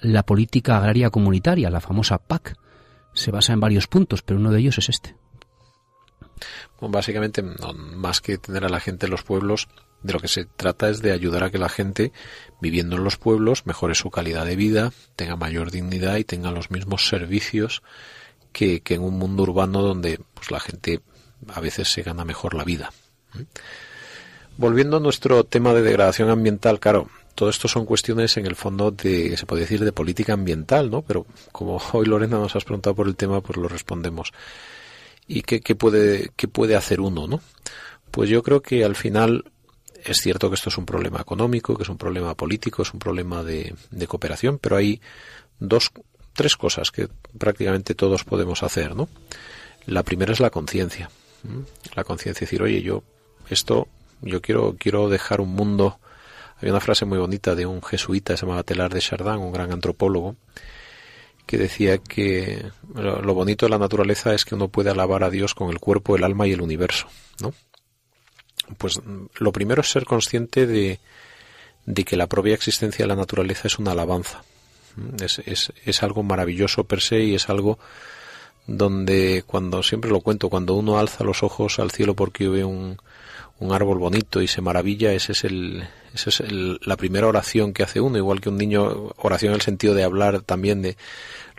[0.00, 2.56] la política agraria comunitaria, la famosa PAC.
[3.12, 5.16] Se basa en varios puntos, pero uno de ellos es este.
[6.80, 9.68] básicamente, más que tener a la gente en los pueblos,
[10.04, 12.12] de lo que se trata es de ayudar a que la gente
[12.60, 16.70] viviendo en los pueblos mejore su calidad de vida, tenga mayor dignidad y tenga los
[16.70, 17.82] mismos servicios
[18.52, 21.00] que, en un mundo urbano donde pues, la gente
[21.48, 22.92] a veces se gana mejor la vida.
[24.56, 28.90] Volviendo a nuestro tema de degradación ambiental, claro, todo esto son cuestiones en el fondo
[28.90, 31.02] de, se puede decir, de política ambiental, ¿no?
[31.02, 34.32] Pero como hoy Lorena nos has preguntado por el tema, pues lo respondemos.
[35.26, 37.40] ¿Y qué, qué puede, qué puede hacer uno, no?
[38.10, 39.44] Pues yo creo que al final
[40.04, 43.00] es cierto que esto es un problema económico, que es un problema político, es un
[43.00, 43.74] problema de,
[44.06, 45.00] cooperación, pero hay
[45.58, 45.90] dos,
[46.34, 49.08] tres cosas que prácticamente todos podemos hacer, ¿no?
[49.86, 51.10] La primera es la conciencia.
[51.94, 53.02] La conciencia, decir, oye, yo
[53.50, 53.88] esto,
[54.20, 55.98] yo quiero, quiero dejar un mundo.
[56.60, 59.72] Hay una frase muy bonita de un jesuita, se llamaba Telar de Chardin, un gran
[59.72, 60.36] antropólogo,
[61.46, 65.54] que decía que lo bonito de la naturaleza es que uno puede alabar a Dios
[65.54, 67.08] con el cuerpo, el alma y el universo,
[67.40, 67.52] ¿no?
[68.78, 68.98] Pues
[69.38, 71.00] lo primero es ser consciente de,
[71.84, 74.42] de que la propia existencia de la naturaleza es una alabanza.
[75.20, 77.78] Es, es, es, algo maravilloso per se y es algo
[78.66, 82.96] donde cuando siempre lo cuento, cuando uno alza los ojos al cielo porque ve un,
[83.58, 87.72] un árbol bonito y se maravilla, ese es el, esa es el, la primera oración
[87.72, 90.96] que hace uno, igual que un niño, oración en el sentido de hablar también de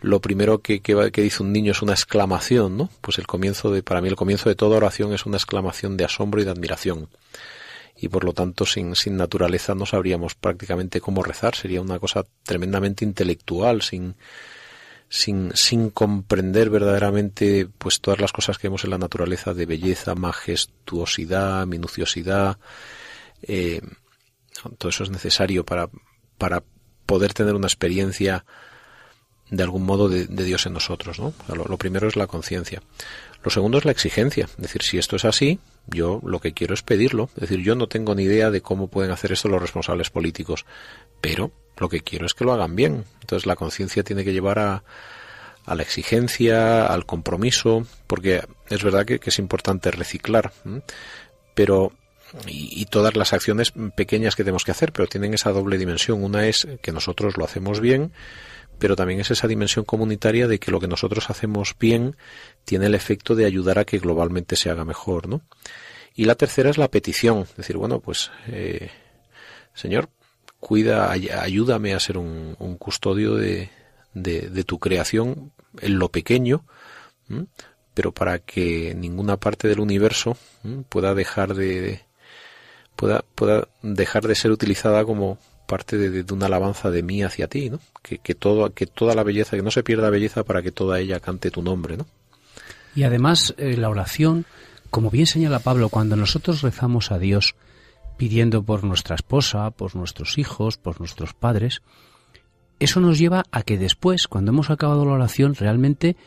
[0.01, 2.89] lo primero que, que, que, dice un niño es una exclamación, ¿no?
[3.01, 6.05] Pues el comienzo de, para mí el comienzo de toda oración es una exclamación de
[6.05, 7.07] asombro y de admiración.
[7.97, 12.25] Y por lo tanto, sin, sin naturaleza no sabríamos prácticamente cómo rezar, sería una cosa
[12.43, 14.15] tremendamente intelectual, sin,
[15.09, 20.15] sin, sin comprender verdaderamente pues todas las cosas que vemos en la naturaleza de belleza,
[20.15, 22.57] majestuosidad, minuciosidad,
[23.43, 23.81] eh,
[24.77, 25.89] todo eso es necesario para,
[26.37, 26.63] para
[27.05, 28.45] poder tener una experiencia
[29.49, 31.19] de algún modo de, Dios en nosotros.
[31.19, 31.33] ¿no?
[31.53, 32.81] lo, primero es la conciencia.
[33.43, 34.45] Lo segundo es la exigencia.
[34.45, 37.29] Es decir, si esto es así, yo lo que quiero es pedirlo.
[37.35, 40.65] Es decir, yo no tengo ni idea de cómo pueden hacer esto los responsables políticos,
[41.21, 43.05] pero lo que quiero es que lo hagan bien.
[43.21, 44.83] Entonces la conciencia tiene que llevar a,
[45.65, 50.53] a la exigencia, al compromiso, porque es verdad que, es importante reciclar,
[51.53, 51.91] pero
[52.47, 56.23] y, todas las acciones pequeñas que tenemos que hacer, pero tienen esa doble dimensión.
[56.23, 58.11] Una es que nosotros lo hacemos bien
[58.77, 62.17] pero también es esa dimensión comunitaria de que lo que nosotros hacemos bien
[62.65, 65.41] tiene el efecto de ayudar a que globalmente se haga mejor, ¿no?
[66.13, 68.89] Y la tercera es la petición, decir, bueno, pues, eh,
[69.73, 70.09] Señor,
[70.65, 73.69] cuida, ayúdame a ser un, custodio de,
[74.15, 76.65] de, tu creación en lo pequeño,
[77.93, 80.37] pero para que ninguna parte del universo
[80.89, 82.01] pueda dejar de
[82.95, 85.37] pueda, pueda dejar de ser utilizada como
[85.67, 87.79] parte de, de una alabanza de mí hacia ti, ¿no?
[88.01, 90.99] Que, que todo, que toda la belleza, que no se pierda belleza para que toda
[90.99, 92.07] ella cante tu nombre, ¿no?
[92.95, 94.45] Y además eh, la oración,
[94.89, 97.53] como bien señala Pablo, cuando nosotros rezamos a Dios
[98.17, 101.81] pidiendo por nuestra esposa, por nuestros hijos, por nuestros padres,
[102.79, 106.17] eso nos lleva a que después, cuando hemos acabado la oración, realmente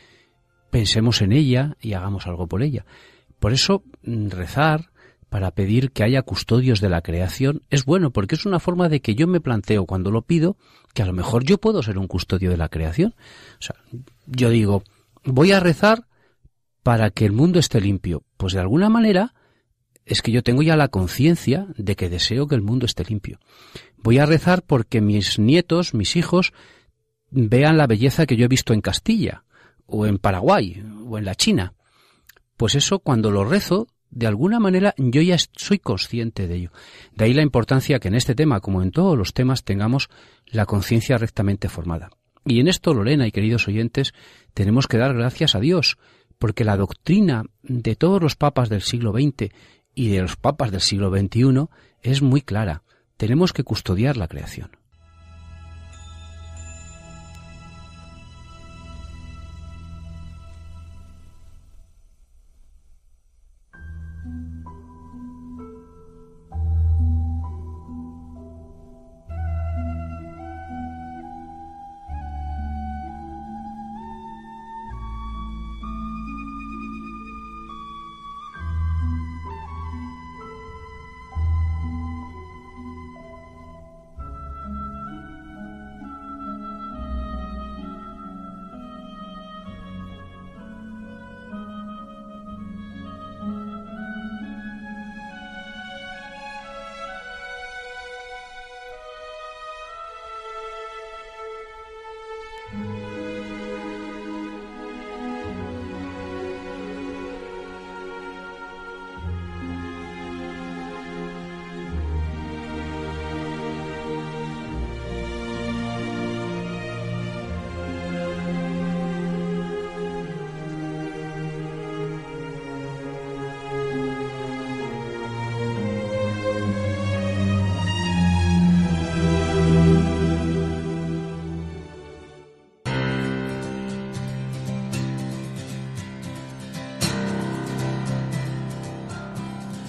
[0.71, 2.85] pensemos en ella y hagamos algo por ella.
[3.39, 4.91] Por eso, mm, rezar
[5.29, 9.01] para pedir que haya custodios de la creación es bueno, porque es una forma de
[9.01, 10.57] que yo me planteo cuando lo pido
[10.95, 13.15] que a lo mejor yo puedo ser un custodio de la creación.
[13.59, 13.77] O sea,
[14.27, 14.83] yo digo,
[15.25, 16.07] voy a rezar
[16.83, 18.23] para que el mundo esté limpio.
[18.39, 19.35] Pues de alguna manera
[20.09, 23.39] es que yo tengo ya la conciencia de que deseo que el mundo esté limpio.
[23.99, 26.53] Voy a rezar porque mis nietos, mis hijos,
[27.31, 29.45] vean la belleza que yo he visto en Castilla,
[29.87, 31.75] o en Paraguay, o en la China.
[32.57, 36.71] Pues eso, cuando lo rezo, de alguna manera yo ya soy consciente de ello.
[37.15, 40.09] De ahí la importancia que en este tema, como en todos los temas, tengamos
[40.47, 42.11] la conciencia rectamente formada.
[42.45, 44.15] Y en esto, Lorena y queridos oyentes,
[44.55, 45.99] tenemos que dar gracias a Dios,
[46.39, 49.53] porque la doctrina de todos los papas del siglo XX
[49.99, 51.67] y de los papas del siglo XXI
[52.03, 52.85] es muy clara.
[53.17, 54.78] Tenemos que custodiar la creación.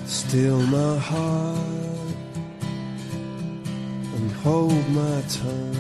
[0.10, 2.16] Still my heart
[4.16, 5.78] and hold my tongue.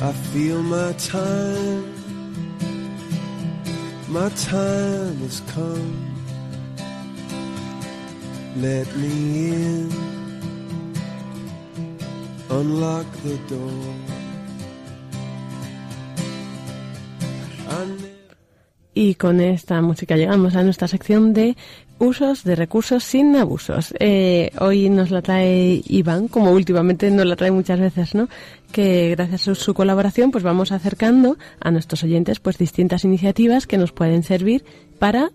[0.00, 1.84] I feel my time,
[4.06, 6.14] my time has come.
[8.56, 9.92] Let me in,
[12.50, 14.13] unlock the door.
[18.94, 21.56] Y con esta música llegamos a nuestra sección de
[21.98, 23.92] usos de recursos sin abusos.
[23.98, 28.28] Eh, hoy nos la trae Iván, como últimamente nos la trae muchas veces, ¿no?
[28.70, 33.78] Que gracias a su colaboración, pues vamos acercando a nuestros oyentes, pues distintas iniciativas que
[33.78, 34.64] nos pueden servir
[34.98, 35.30] para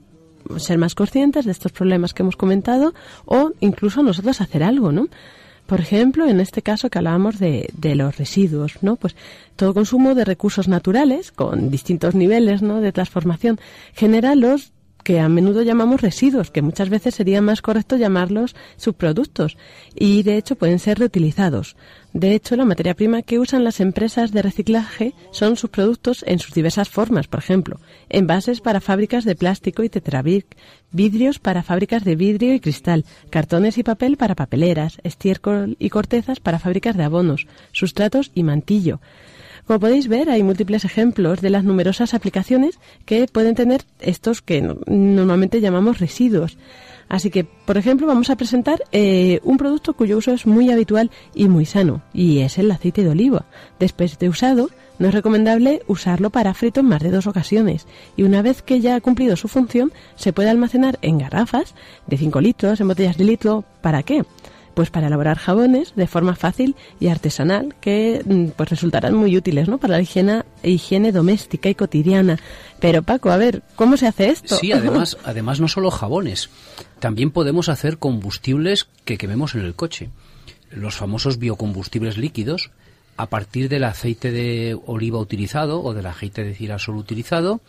[0.57, 2.93] ser más conscientes de estos problemas que hemos comentado
[3.26, 5.07] o incluso nosotros hacer algo, ¿no?
[5.70, 8.95] Por ejemplo, en este caso que hablábamos de, de los residuos, ¿no?
[8.95, 9.15] Pues
[9.55, 12.82] todo consumo de recursos naturales con distintos niveles, ¿no?
[12.82, 13.59] De transformación
[13.93, 14.72] genera los
[15.04, 19.58] que a menudo llamamos residuos, que muchas veces sería más correcto llamarlos subproductos
[19.95, 21.76] y de hecho pueden ser reutilizados.
[22.14, 26.54] De hecho, la materia prima que usan las empresas de reciclaje son subproductos en sus
[26.54, 27.80] diversas formas, por ejemplo,
[28.10, 30.45] envases para fábricas de plástico y tetrabric,
[30.91, 36.39] vidrios para fábricas de vidrio y cristal, cartones y papel para papeleras, estiércol y cortezas
[36.39, 39.00] para fábricas de abonos, sustratos y mantillo.
[39.70, 44.63] Como podéis ver, hay múltiples ejemplos de las numerosas aplicaciones que pueden tener estos que
[44.63, 46.57] no- normalmente llamamos residuos.
[47.07, 51.11] Así que, por ejemplo, vamos a presentar eh, un producto cuyo uso es muy habitual
[51.36, 53.45] y muy sano, y es el aceite de oliva.
[53.80, 57.86] Después de usado, no es recomendable usarlo para frito en más de dos ocasiones,
[58.17, 61.76] y una vez que ya ha cumplido su función, se puede almacenar en garrafas
[62.07, 63.63] de 5 litros, en botellas de litro.
[63.82, 64.24] ¿Para qué?
[64.80, 69.68] Pues para elaborar jabones de forma fácil y artesanal que mm, pues resultarán muy útiles
[69.68, 69.78] ¿no?
[69.78, 72.40] para la higiene, higiene doméstica y cotidiana.
[72.80, 74.56] Pero Paco, a ver, ¿cómo se hace esto?
[74.56, 76.50] Sí, además, además no solo jabones,
[77.00, 80.12] también podemos hacer combustibles que quememos en el coche.
[80.72, 82.72] Los famosos biocombustibles líquidos,
[83.18, 87.60] a partir del aceite de oliva utilizado o del aceite de girasol utilizado,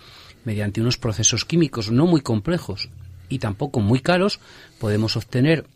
[0.45, 2.89] mediante unos procesos químicos no muy complejos
[3.29, 4.39] y tampoco muy caros,
[4.79, 5.67] podemos obtener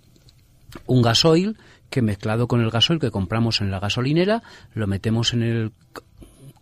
[0.87, 1.57] un gasoil
[1.91, 4.43] que mezclado con el gasoil que compramos en la gasolinera,
[4.75, 5.73] lo metemos en el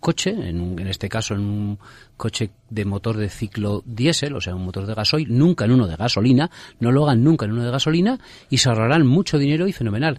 [0.01, 1.79] coche, en, un- en este caso en un
[2.17, 5.87] coche de motor de ciclo diésel, o sea, un motor de gasoil, nunca en uno
[5.87, 6.51] de gasolina,
[6.81, 8.19] no lo hagan nunca en uno de gasolina
[8.51, 10.19] y se ahorrarán mucho dinero y fenomenal.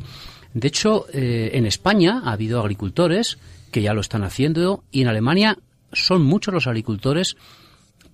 [0.53, 3.37] De hecho, eh, en España ha habido agricultores
[3.71, 5.57] que ya lo están haciendo y en Alemania
[5.91, 7.35] son muchos los agricultores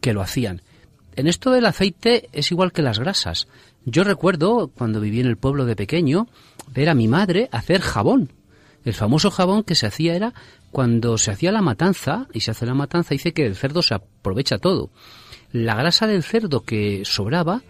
[0.02, 0.62] que lo hacían.
[1.20, 3.50] En esto del aceite es igual que las grasas.
[3.84, 6.30] Yo recuerdo cuando viví en el pueblo de pequeño
[6.74, 8.32] ver a mi madre hacer jabón.
[8.86, 10.34] El famoso jabón que se hacía era
[10.72, 13.96] cuando se hacía la matanza, y se hace la matanza, dice que el cerdo se
[13.96, 14.92] aprovecha todo.
[15.52, 17.64] La grasa del cerdo que sobraba,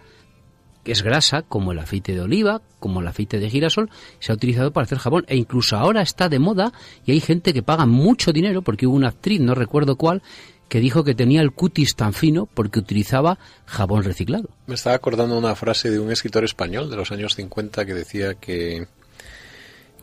[0.84, 3.90] que es grasa, como el aceite de oliva, como el aceite de girasol,
[4.20, 5.24] se ha utilizado para hacer jabón.
[5.26, 6.72] E incluso ahora está de moda
[7.04, 10.22] y hay gente que paga mucho dinero, porque hubo una actriz, no recuerdo cuál,
[10.70, 14.48] que dijo que tenía el cutis tan fino porque utilizaba jabón reciclado.
[14.68, 18.34] Me estaba acordando una frase de un escritor español de los años 50 que decía
[18.34, 18.86] que,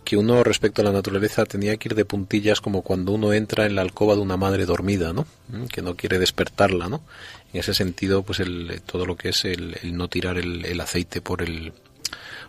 [0.04, 3.66] que uno respecto a la naturaleza tenía que ir de puntillas como cuando uno entra
[3.66, 5.26] en la alcoba de una madre dormida, ¿no?
[5.48, 7.02] Mm, Que no quiere despertarla, ¿no?
[7.54, 10.82] En ese sentido, pues el, todo lo que es el, el no tirar el, el
[10.82, 11.72] aceite por el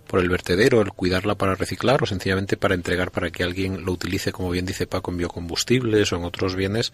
[0.08, 3.92] por el vertedero, el cuidarla para reciclar o sencillamente para entregar para que alguien lo
[3.92, 6.92] utilice, como bien dice Paco, en biocombustibles o en otros bienes,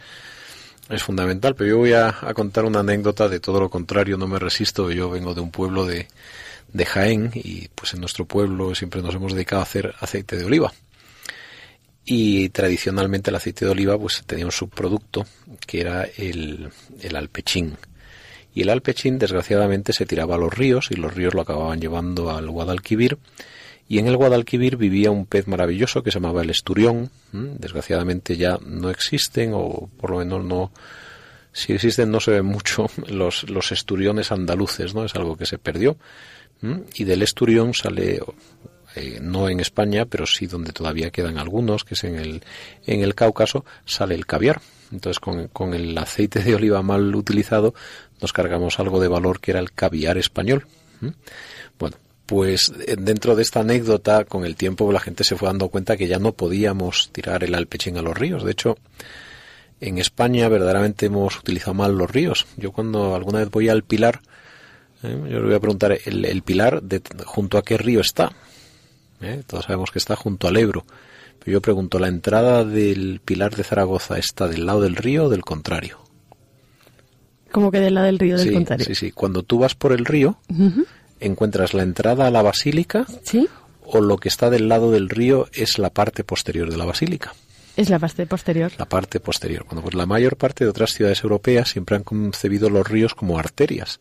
[0.88, 1.54] es fundamental.
[1.54, 4.90] Pero yo voy a, a contar una anécdota de todo lo contrario, no me resisto.
[4.90, 6.08] Yo vengo de un pueblo de,
[6.72, 10.44] de Jaén y pues en nuestro pueblo siempre nos hemos dedicado a hacer aceite de
[10.44, 10.72] oliva.
[12.04, 15.24] Y tradicionalmente el aceite de oliva pues tenía un subproducto
[15.66, 16.68] que era el,
[17.00, 17.76] el alpechín.
[18.54, 22.30] Y el alpechín desgraciadamente se tiraba a los ríos y los ríos lo acababan llevando
[22.30, 23.18] al Guadalquivir.
[23.88, 27.10] Y en el Guadalquivir vivía un pez maravilloso que se llamaba el esturión.
[27.32, 27.56] ¿m?
[27.58, 30.72] Desgraciadamente ya no existen o por lo menos no,
[31.52, 35.04] si existen no se ven mucho los, los esturiones andaluces, ¿no?
[35.04, 35.96] Es algo que se perdió.
[36.62, 36.84] ¿m?
[36.94, 38.20] Y del esturión sale,
[38.96, 42.42] eh, no en España, pero sí donde todavía quedan algunos, que es en el,
[42.86, 44.62] en el Cáucaso, sale el caviar.
[44.92, 47.74] Entonces con, con el aceite de oliva mal utilizado
[48.20, 50.66] nos cargamos algo de valor que era el caviar español.
[51.02, 51.12] ¿m?
[52.26, 55.96] Pues eh, dentro de esta anécdota, con el tiempo la gente se fue dando cuenta
[55.96, 58.44] que ya no podíamos tirar el alpechín a los ríos.
[58.44, 58.76] De hecho,
[59.80, 62.46] en España verdaderamente hemos utilizado mal los ríos.
[62.56, 64.20] Yo cuando alguna vez voy al Pilar,
[65.02, 65.18] ¿eh?
[65.30, 68.32] yo le voy a preguntar, ¿el, el Pilar de, junto a qué río está?
[69.20, 69.42] ¿Eh?
[69.46, 70.86] Todos sabemos que está junto al Ebro.
[71.38, 75.28] Pero yo pregunto, ¿la entrada del Pilar de Zaragoza está del lado del río o
[75.28, 76.00] del contrario?
[77.52, 78.86] Como que del lado del río del sí, contrario.
[78.86, 79.12] sí, sí.
[79.12, 80.38] Cuando tú vas por el río.
[81.26, 83.48] Encuentras la entrada a la basílica Sí,
[83.84, 87.34] o lo que está del lado del río es la parte posterior de la basílica.
[87.76, 88.72] es la parte posterior.
[88.78, 89.64] La parte posterior.
[89.66, 93.38] Bueno, pues la mayor parte de otras ciudades europeas siempre han concebido los ríos como
[93.38, 94.00] arterias.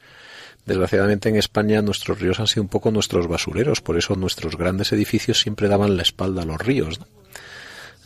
[0.66, 4.94] Desgraciadamente en España nuestros ríos han sido un poco nuestros basureros, por eso nuestros grandes
[4.94, 7.00] edificios siempre daban la espalda a los ríos.
[7.00, 7.08] ¿no?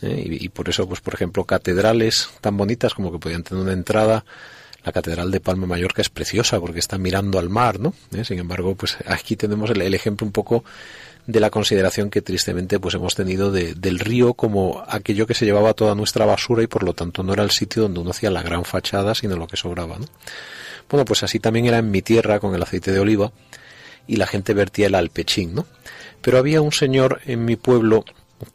[0.02, 0.22] ¿Eh?
[0.26, 3.72] Y, y por eso, pues por ejemplo, catedrales tan bonitas como que podían tener una
[3.72, 4.24] entrada.
[4.84, 7.92] La catedral de Palma Mallorca es preciosa porque está mirando al mar, ¿no?
[8.12, 8.24] ¿Eh?
[8.24, 10.64] Sin embargo, pues aquí tenemos el, el ejemplo un poco
[11.26, 15.44] de la consideración que tristemente pues hemos tenido de- del río como aquello que se
[15.44, 18.30] llevaba toda nuestra basura y por lo tanto no era el sitio donde uno hacía
[18.30, 20.06] la gran fachada sino lo que sobraba ¿no?
[20.88, 23.30] bueno pues así también era en mi tierra con el aceite de oliva
[24.06, 25.66] y la gente vertía el alpechín ¿no?
[26.22, 28.06] pero había un señor en mi pueblo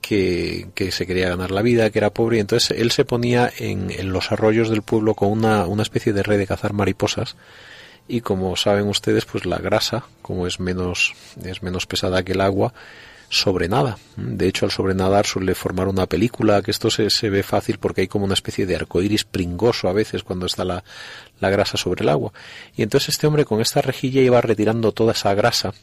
[0.01, 3.91] que, se quería ganar la vida, que era pobre, y entonces él se ponía en,
[3.91, 7.35] en los arroyos del pueblo con una, una especie de red de cazar mariposas.
[8.07, 11.13] Y como saben ustedes pues la grasa como es menos
[11.43, 12.73] es menos pesada que el agua
[13.29, 13.97] sobrenada.
[14.17, 18.01] De hecho al sobrenadar suele formar una película que esto se, se ve fácil porque
[18.01, 20.83] hay como una especie de arcoíris pringoso a veces cuando está la,
[21.39, 22.33] la grasa sobre el agua.
[22.75, 25.73] Y entonces este hombre con esta rejilla iba retirando toda esa grasa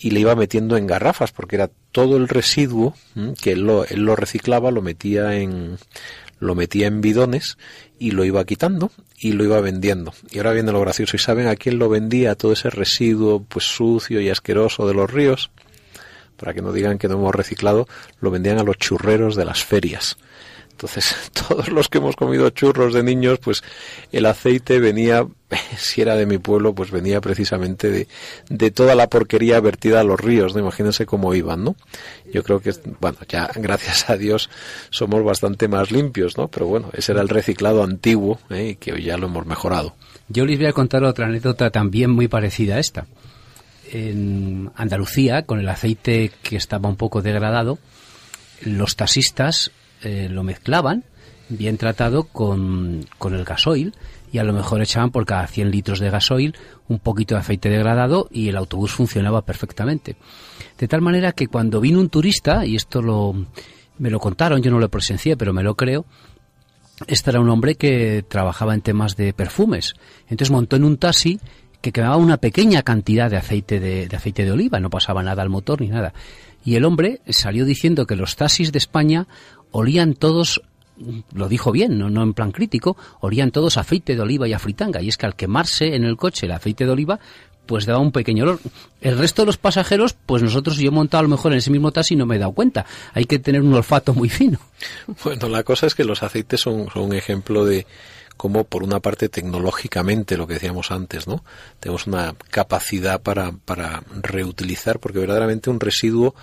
[0.00, 2.94] y le iba metiendo en garrafas porque era todo el residuo
[3.40, 5.76] que él lo, él lo reciclaba lo metía en
[6.38, 7.58] lo metía en bidones
[7.98, 10.14] y lo iba quitando y lo iba vendiendo.
[10.30, 11.16] Y ahora viene lo gracioso.
[11.16, 15.10] ¿Y saben a quién lo vendía todo ese residuo pues sucio y asqueroso de los
[15.10, 15.50] ríos?
[16.38, 17.86] Para que no digan que no hemos reciclado,
[18.22, 20.16] lo vendían a los churreros de las ferias.
[20.80, 21.14] Entonces,
[21.48, 23.62] todos los que hemos comido churros de niños, pues
[24.12, 25.26] el aceite venía,
[25.76, 28.08] si era de mi pueblo, pues venía precisamente de,
[28.48, 30.60] de toda la porquería vertida a los ríos, ¿no?
[30.60, 31.76] Imagínense cómo iban, ¿no?
[32.32, 34.48] Yo creo que, bueno, ya gracias a Dios
[34.88, 36.48] somos bastante más limpios, ¿no?
[36.48, 38.70] Pero bueno, ese era el reciclado antiguo, ¿eh?
[38.70, 39.94] y que hoy ya lo hemos mejorado.
[40.28, 43.06] Yo les voy a contar otra anécdota también muy parecida a esta.
[43.92, 47.78] En Andalucía, con el aceite que estaba un poco degradado,
[48.62, 49.72] los taxistas
[50.02, 51.04] eh, lo mezclaban
[51.50, 53.94] bien tratado con, con el gasoil
[54.32, 56.54] y a lo mejor echaban por cada 100 litros de gasoil
[56.88, 60.16] un poquito de aceite degradado y el autobús funcionaba perfectamente.
[60.78, 63.34] De tal manera que cuando vino un turista, y esto lo,
[63.98, 66.06] me lo contaron, yo no lo presencié, pero me lo creo,
[67.06, 69.94] este era un hombre que trabajaba en temas de perfumes.
[70.28, 71.40] Entonces montó en un taxi
[71.80, 75.42] que quemaba una pequeña cantidad de aceite de, de aceite de oliva, no pasaba nada
[75.42, 76.12] al motor ni nada.
[76.62, 79.26] Y el hombre salió diciendo que los taxis de España
[79.72, 80.62] olían todos
[81.32, 85.00] lo dijo bien, no, en plan crítico, olían todos aceite de oliva y a fritanga.
[85.00, 87.18] Y es que al quemarse en el coche el aceite de oliva,
[87.66, 88.60] pues daba un pequeño olor.
[89.00, 91.70] El resto de los pasajeros, pues nosotros, yo he montado a lo mejor en ese
[91.70, 92.84] mismo taxi y no me he dado cuenta.
[93.14, 94.58] Hay que tener un olfato muy fino.
[95.24, 97.86] Bueno, la cosa es que los aceites son, son un ejemplo de
[98.36, 101.44] cómo, por una parte, tecnológicamente, lo que decíamos antes, ¿no?
[101.78, 106.34] Tenemos una capacidad para, para reutilizar, porque verdaderamente un residuo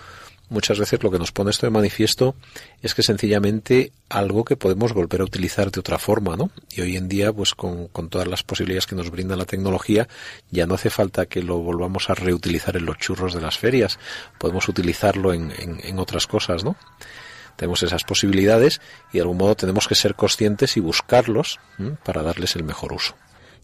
[0.49, 2.35] muchas veces lo que nos pone esto de manifiesto
[2.81, 6.49] es que sencillamente algo que podemos volver a utilizar de otra forma, ¿no?
[6.71, 10.07] Y hoy en día, pues con, con, todas las posibilidades que nos brinda la tecnología,
[10.49, 13.99] ya no hace falta que lo volvamos a reutilizar en los churros de las ferias,
[14.37, 16.75] podemos utilizarlo en, en, otras cosas, ¿no?
[17.55, 18.81] Tenemos esas posibilidades
[19.11, 21.59] y de algún modo tenemos que ser conscientes y buscarlos
[22.03, 23.15] para darles el mejor uso.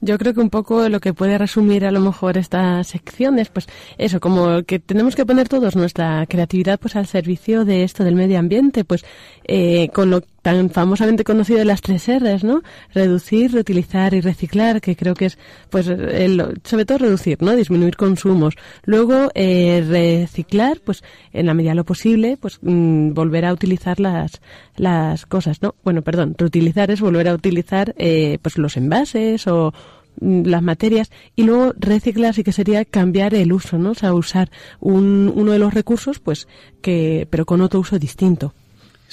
[0.06, 3.48] Yo creo que un poco lo que puede resumir a lo mejor esta sección es
[3.48, 8.04] pues eso, como que tenemos que poner todos nuestra creatividad pues al servicio de esto
[8.04, 9.06] del medio ambiente, pues
[9.46, 12.62] eh, con lo tan famosamente conocido de las tres R's, ¿no?
[12.94, 15.38] Reducir, reutilizar y reciclar, que creo que es,
[15.70, 17.56] pues, el, sobre todo reducir, ¿no?
[17.56, 18.56] Disminuir consumos.
[18.84, 24.02] Luego, eh, reciclar, pues, en la medida de lo posible, pues, mmm, volver a utilizar
[24.02, 24.42] las,
[24.76, 25.76] las cosas, ¿no?
[25.82, 29.74] Bueno, perdón, reutilizar es volver a utilizar, eh, pues, los envases o,
[30.20, 33.92] mm, las materias y luego reciclar sí que sería cambiar el uso, ¿no?
[33.92, 36.50] O sea, usar un, uno de los recursos, pues,
[36.82, 38.54] que, pero con otro uso distinto.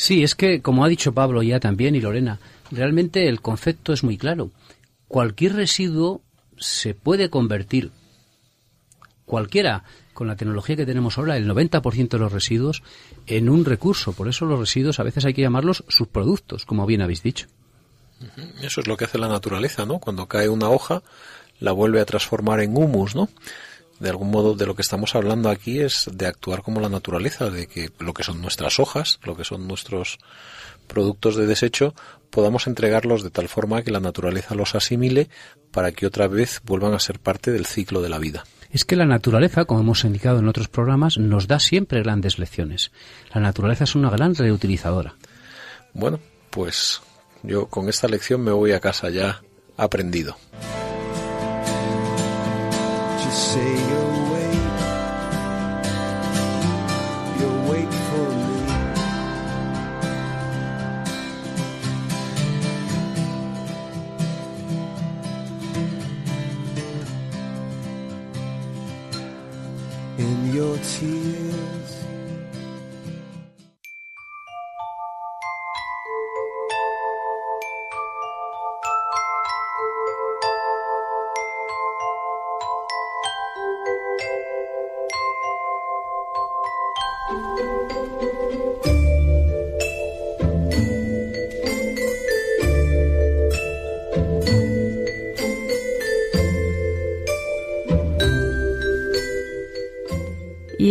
[0.01, 2.39] Sí, es que, como ha dicho Pablo ya también y Lorena,
[2.71, 4.51] realmente el concepto es muy claro.
[5.09, 6.23] Cualquier residuo
[6.57, 7.91] se puede convertir,
[9.27, 9.85] cualquiera,
[10.15, 12.83] con la tecnología que tenemos ahora, el 90% de los residuos,
[13.27, 14.15] en un recurso.
[14.15, 17.49] Por eso los residuos a veces hay que llamarlos subproductos, como bien habéis dicho.
[18.63, 19.99] Eso es lo que hace la naturaleza, ¿no?
[19.99, 21.03] Cuando cae una hoja,
[21.59, 23.29] la vuelve a transformar en humus, ¿no?
[24.01, 27.51] De algún modo de lo que estamos hablando aquí es de actuar como la naturaleza,
[27.51, 30.19] de que lo que son nuestras hojas, lo que son nuestros
[30.87, 31.95] productos de desecho,
[32.31, 35.29] podamos entregarlos de tal forma que la naturaleza los asimile
[35.71, 38.45] para que otra vez vuelvan a ser parte del ciclo de la vida.
[38.71, 42.93] Es que la naturaleza, como hemos indicado en otros programas, nos da siempre grandes lecciones.
[43.35, 45.17] La naturaleza es una gran reutilizadora.
[45.93, 46.21] Bueno,
[46.51, 47.03] pues
[47.43, 49.43] yo con esta lección me voy a casa ya
[49.77, 50.37] aprendido.
[53.31, 54.20] to say your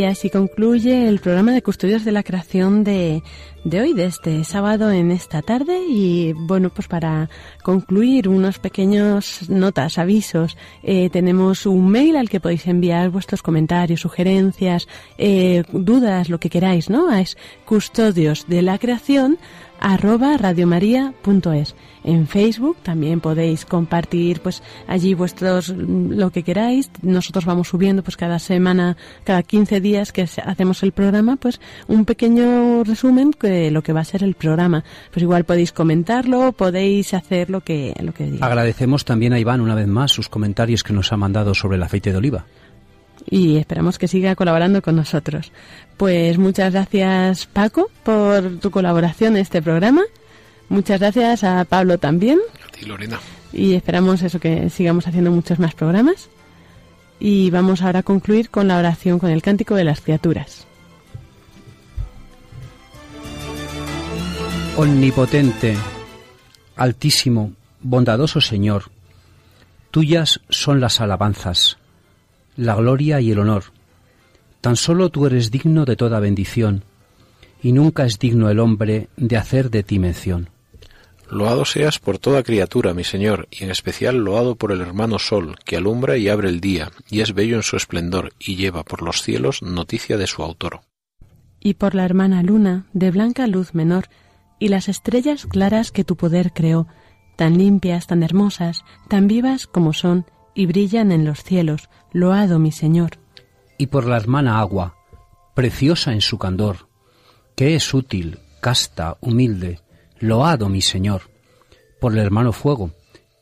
[0.10, 3.24] así concluye el programa de Custodios de la Creación de,
[3.64, 5.86] de hoy, de este sábado en esta tarde.
[5.88, 7.30] Y bueno, pues para
[7.64, 10.58] concluir, unos pequeños notas, avisos.
[10.84, 14.88] Eh, tenemos un mail al que podéis enviar vuestros comentarios, sugerencias,
[15.18, 17.14] eh, dudas, lo que queráis, ¿no?
[17.14, 19.38] Es custodios de la creación
[19.80, 21.76] arroba radiomaria.es.
[22.04, 26.90] En Facebook también podéis compartir pues allí vuestros lo que queráis.
[27.02, 32.06] Nosotros vamos subiendo pues cada semana, cada 15 días que hacemos el programa, pues un
[32.06, 34.84] pequeño resumen de lo que va a ser el programa.
[35.12, 38.46] Pues igual podéis comentarlo, podéis hacer lo que lo que diga.
[38.46, 41.84] Agradecemos también a Iván una vez más sus comentarios que nos ha mandado sobre el
[41.84, 42.46] aceite de oliva
[43.30, 45.52] y esperamos que siga colaborando con nosotros.
[45.98, 50.02] Pues muchas gracias Paco por tu colaboración en este programa.
[50.70, 52.40] Muchas gracias a Pablo también.
[52.66, 53.20] A ti, Lorena.
[53.52, 56.30] Y esperamos eso que sigamos haciendo muchos más programas.
[57.20, 60.66] Y vamos ahora a concluir con la oración con el cántico de las criaturas.
[64.78, 65.76] Omnipotente,
[66.78, 67.52] altísimo,
[67.82, 68.86] bondadoso Señor,
[69.92, 71.78] tuyas son las alabanzas
[72.60, 73.64] la gloria y el honor.
[74.60, 76.84] Tan solo tú eres digno de toda bendición,
[77.64, 80.50] y nunca es digno el hombre de hacer de ti mención.
[81.32, 85.56] Loado seas por toda criatura, mi Señor, y en especial loado por el hermano Sol,
[85.64, 89.04] que alumbra y abre el día, y es bello en su esplendor, y lleva por
[89.04, 90.82] los cielos noticia de su autor.
[91.62, 94.10] Y por la hermana Luna, de blanca luz menor,
[94.60, 96.88] y las estrellas claras que tu poder creó,
[97.38, 102.72] tan limpias, tan hermosas, tan vivas como son, y brillan en los cielos, loado mi
[102.72, 103.12] Señor.
[103.78, 104.96] Y por la hermana Agua,
[105.56, 106.88] preciosa en su candor,
[107.56, 109.82] que es útil, casta, humilde,
[110.20, 111.24] loado mi Señor,
[112.00, 112.92] por el hermano fuego,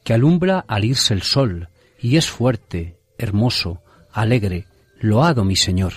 [0.03, 3.81] que alumbra al irse el sol, y es fuerte, hermoso,
[4.11, 4.67] alegre,
[4.99, 5.93] loado mi Señor.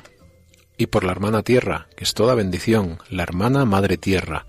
[0.76, 4.46] Y por la hermana tierra, que es toda bendición, la hermana madre tierra,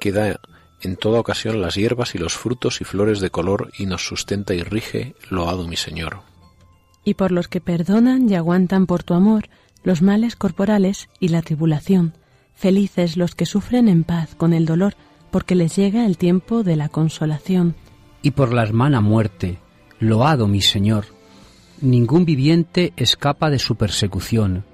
[0.00, 0.40] que da
[0.80, 4.54] en toda ocasión las hierbas y los frutos y flores de color y nos sustenta
[4.54, 6.20] y rige, loado mi Señor.
[7.04, 9.48] Y por los que perdonan y aguantan por tu amor
[9.82, 12.14] los males corporales y la tribulación,
[12.54, 14.94] felices los que sufren en paz con el dolor,
[15.30, 17.74] porque les llega el tiempo de la consolación.
[18.22, 19.58] Y por la hermana muerte,
[20.00, 21.06] loado mi Señor,
[21.80, 24.64] ningún viviente escapa de su persecución.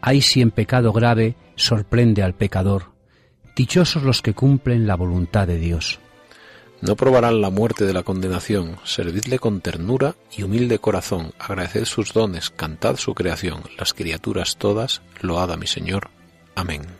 [0.00, 2.92] Hay si en pecado grave sorprende al pecador.
[3.56, 5.98] Dichosos los que cumplen la voluntad de Dios.
[6.80, 12.14] No probarán la muerte de la condenación, servidle con ternura y humilde corazón, agradeced sus
[12.14, 16.08] dones, cantad su creación, las criaturas todas, loada mi Señor.
[16.54, 16.99] Amén.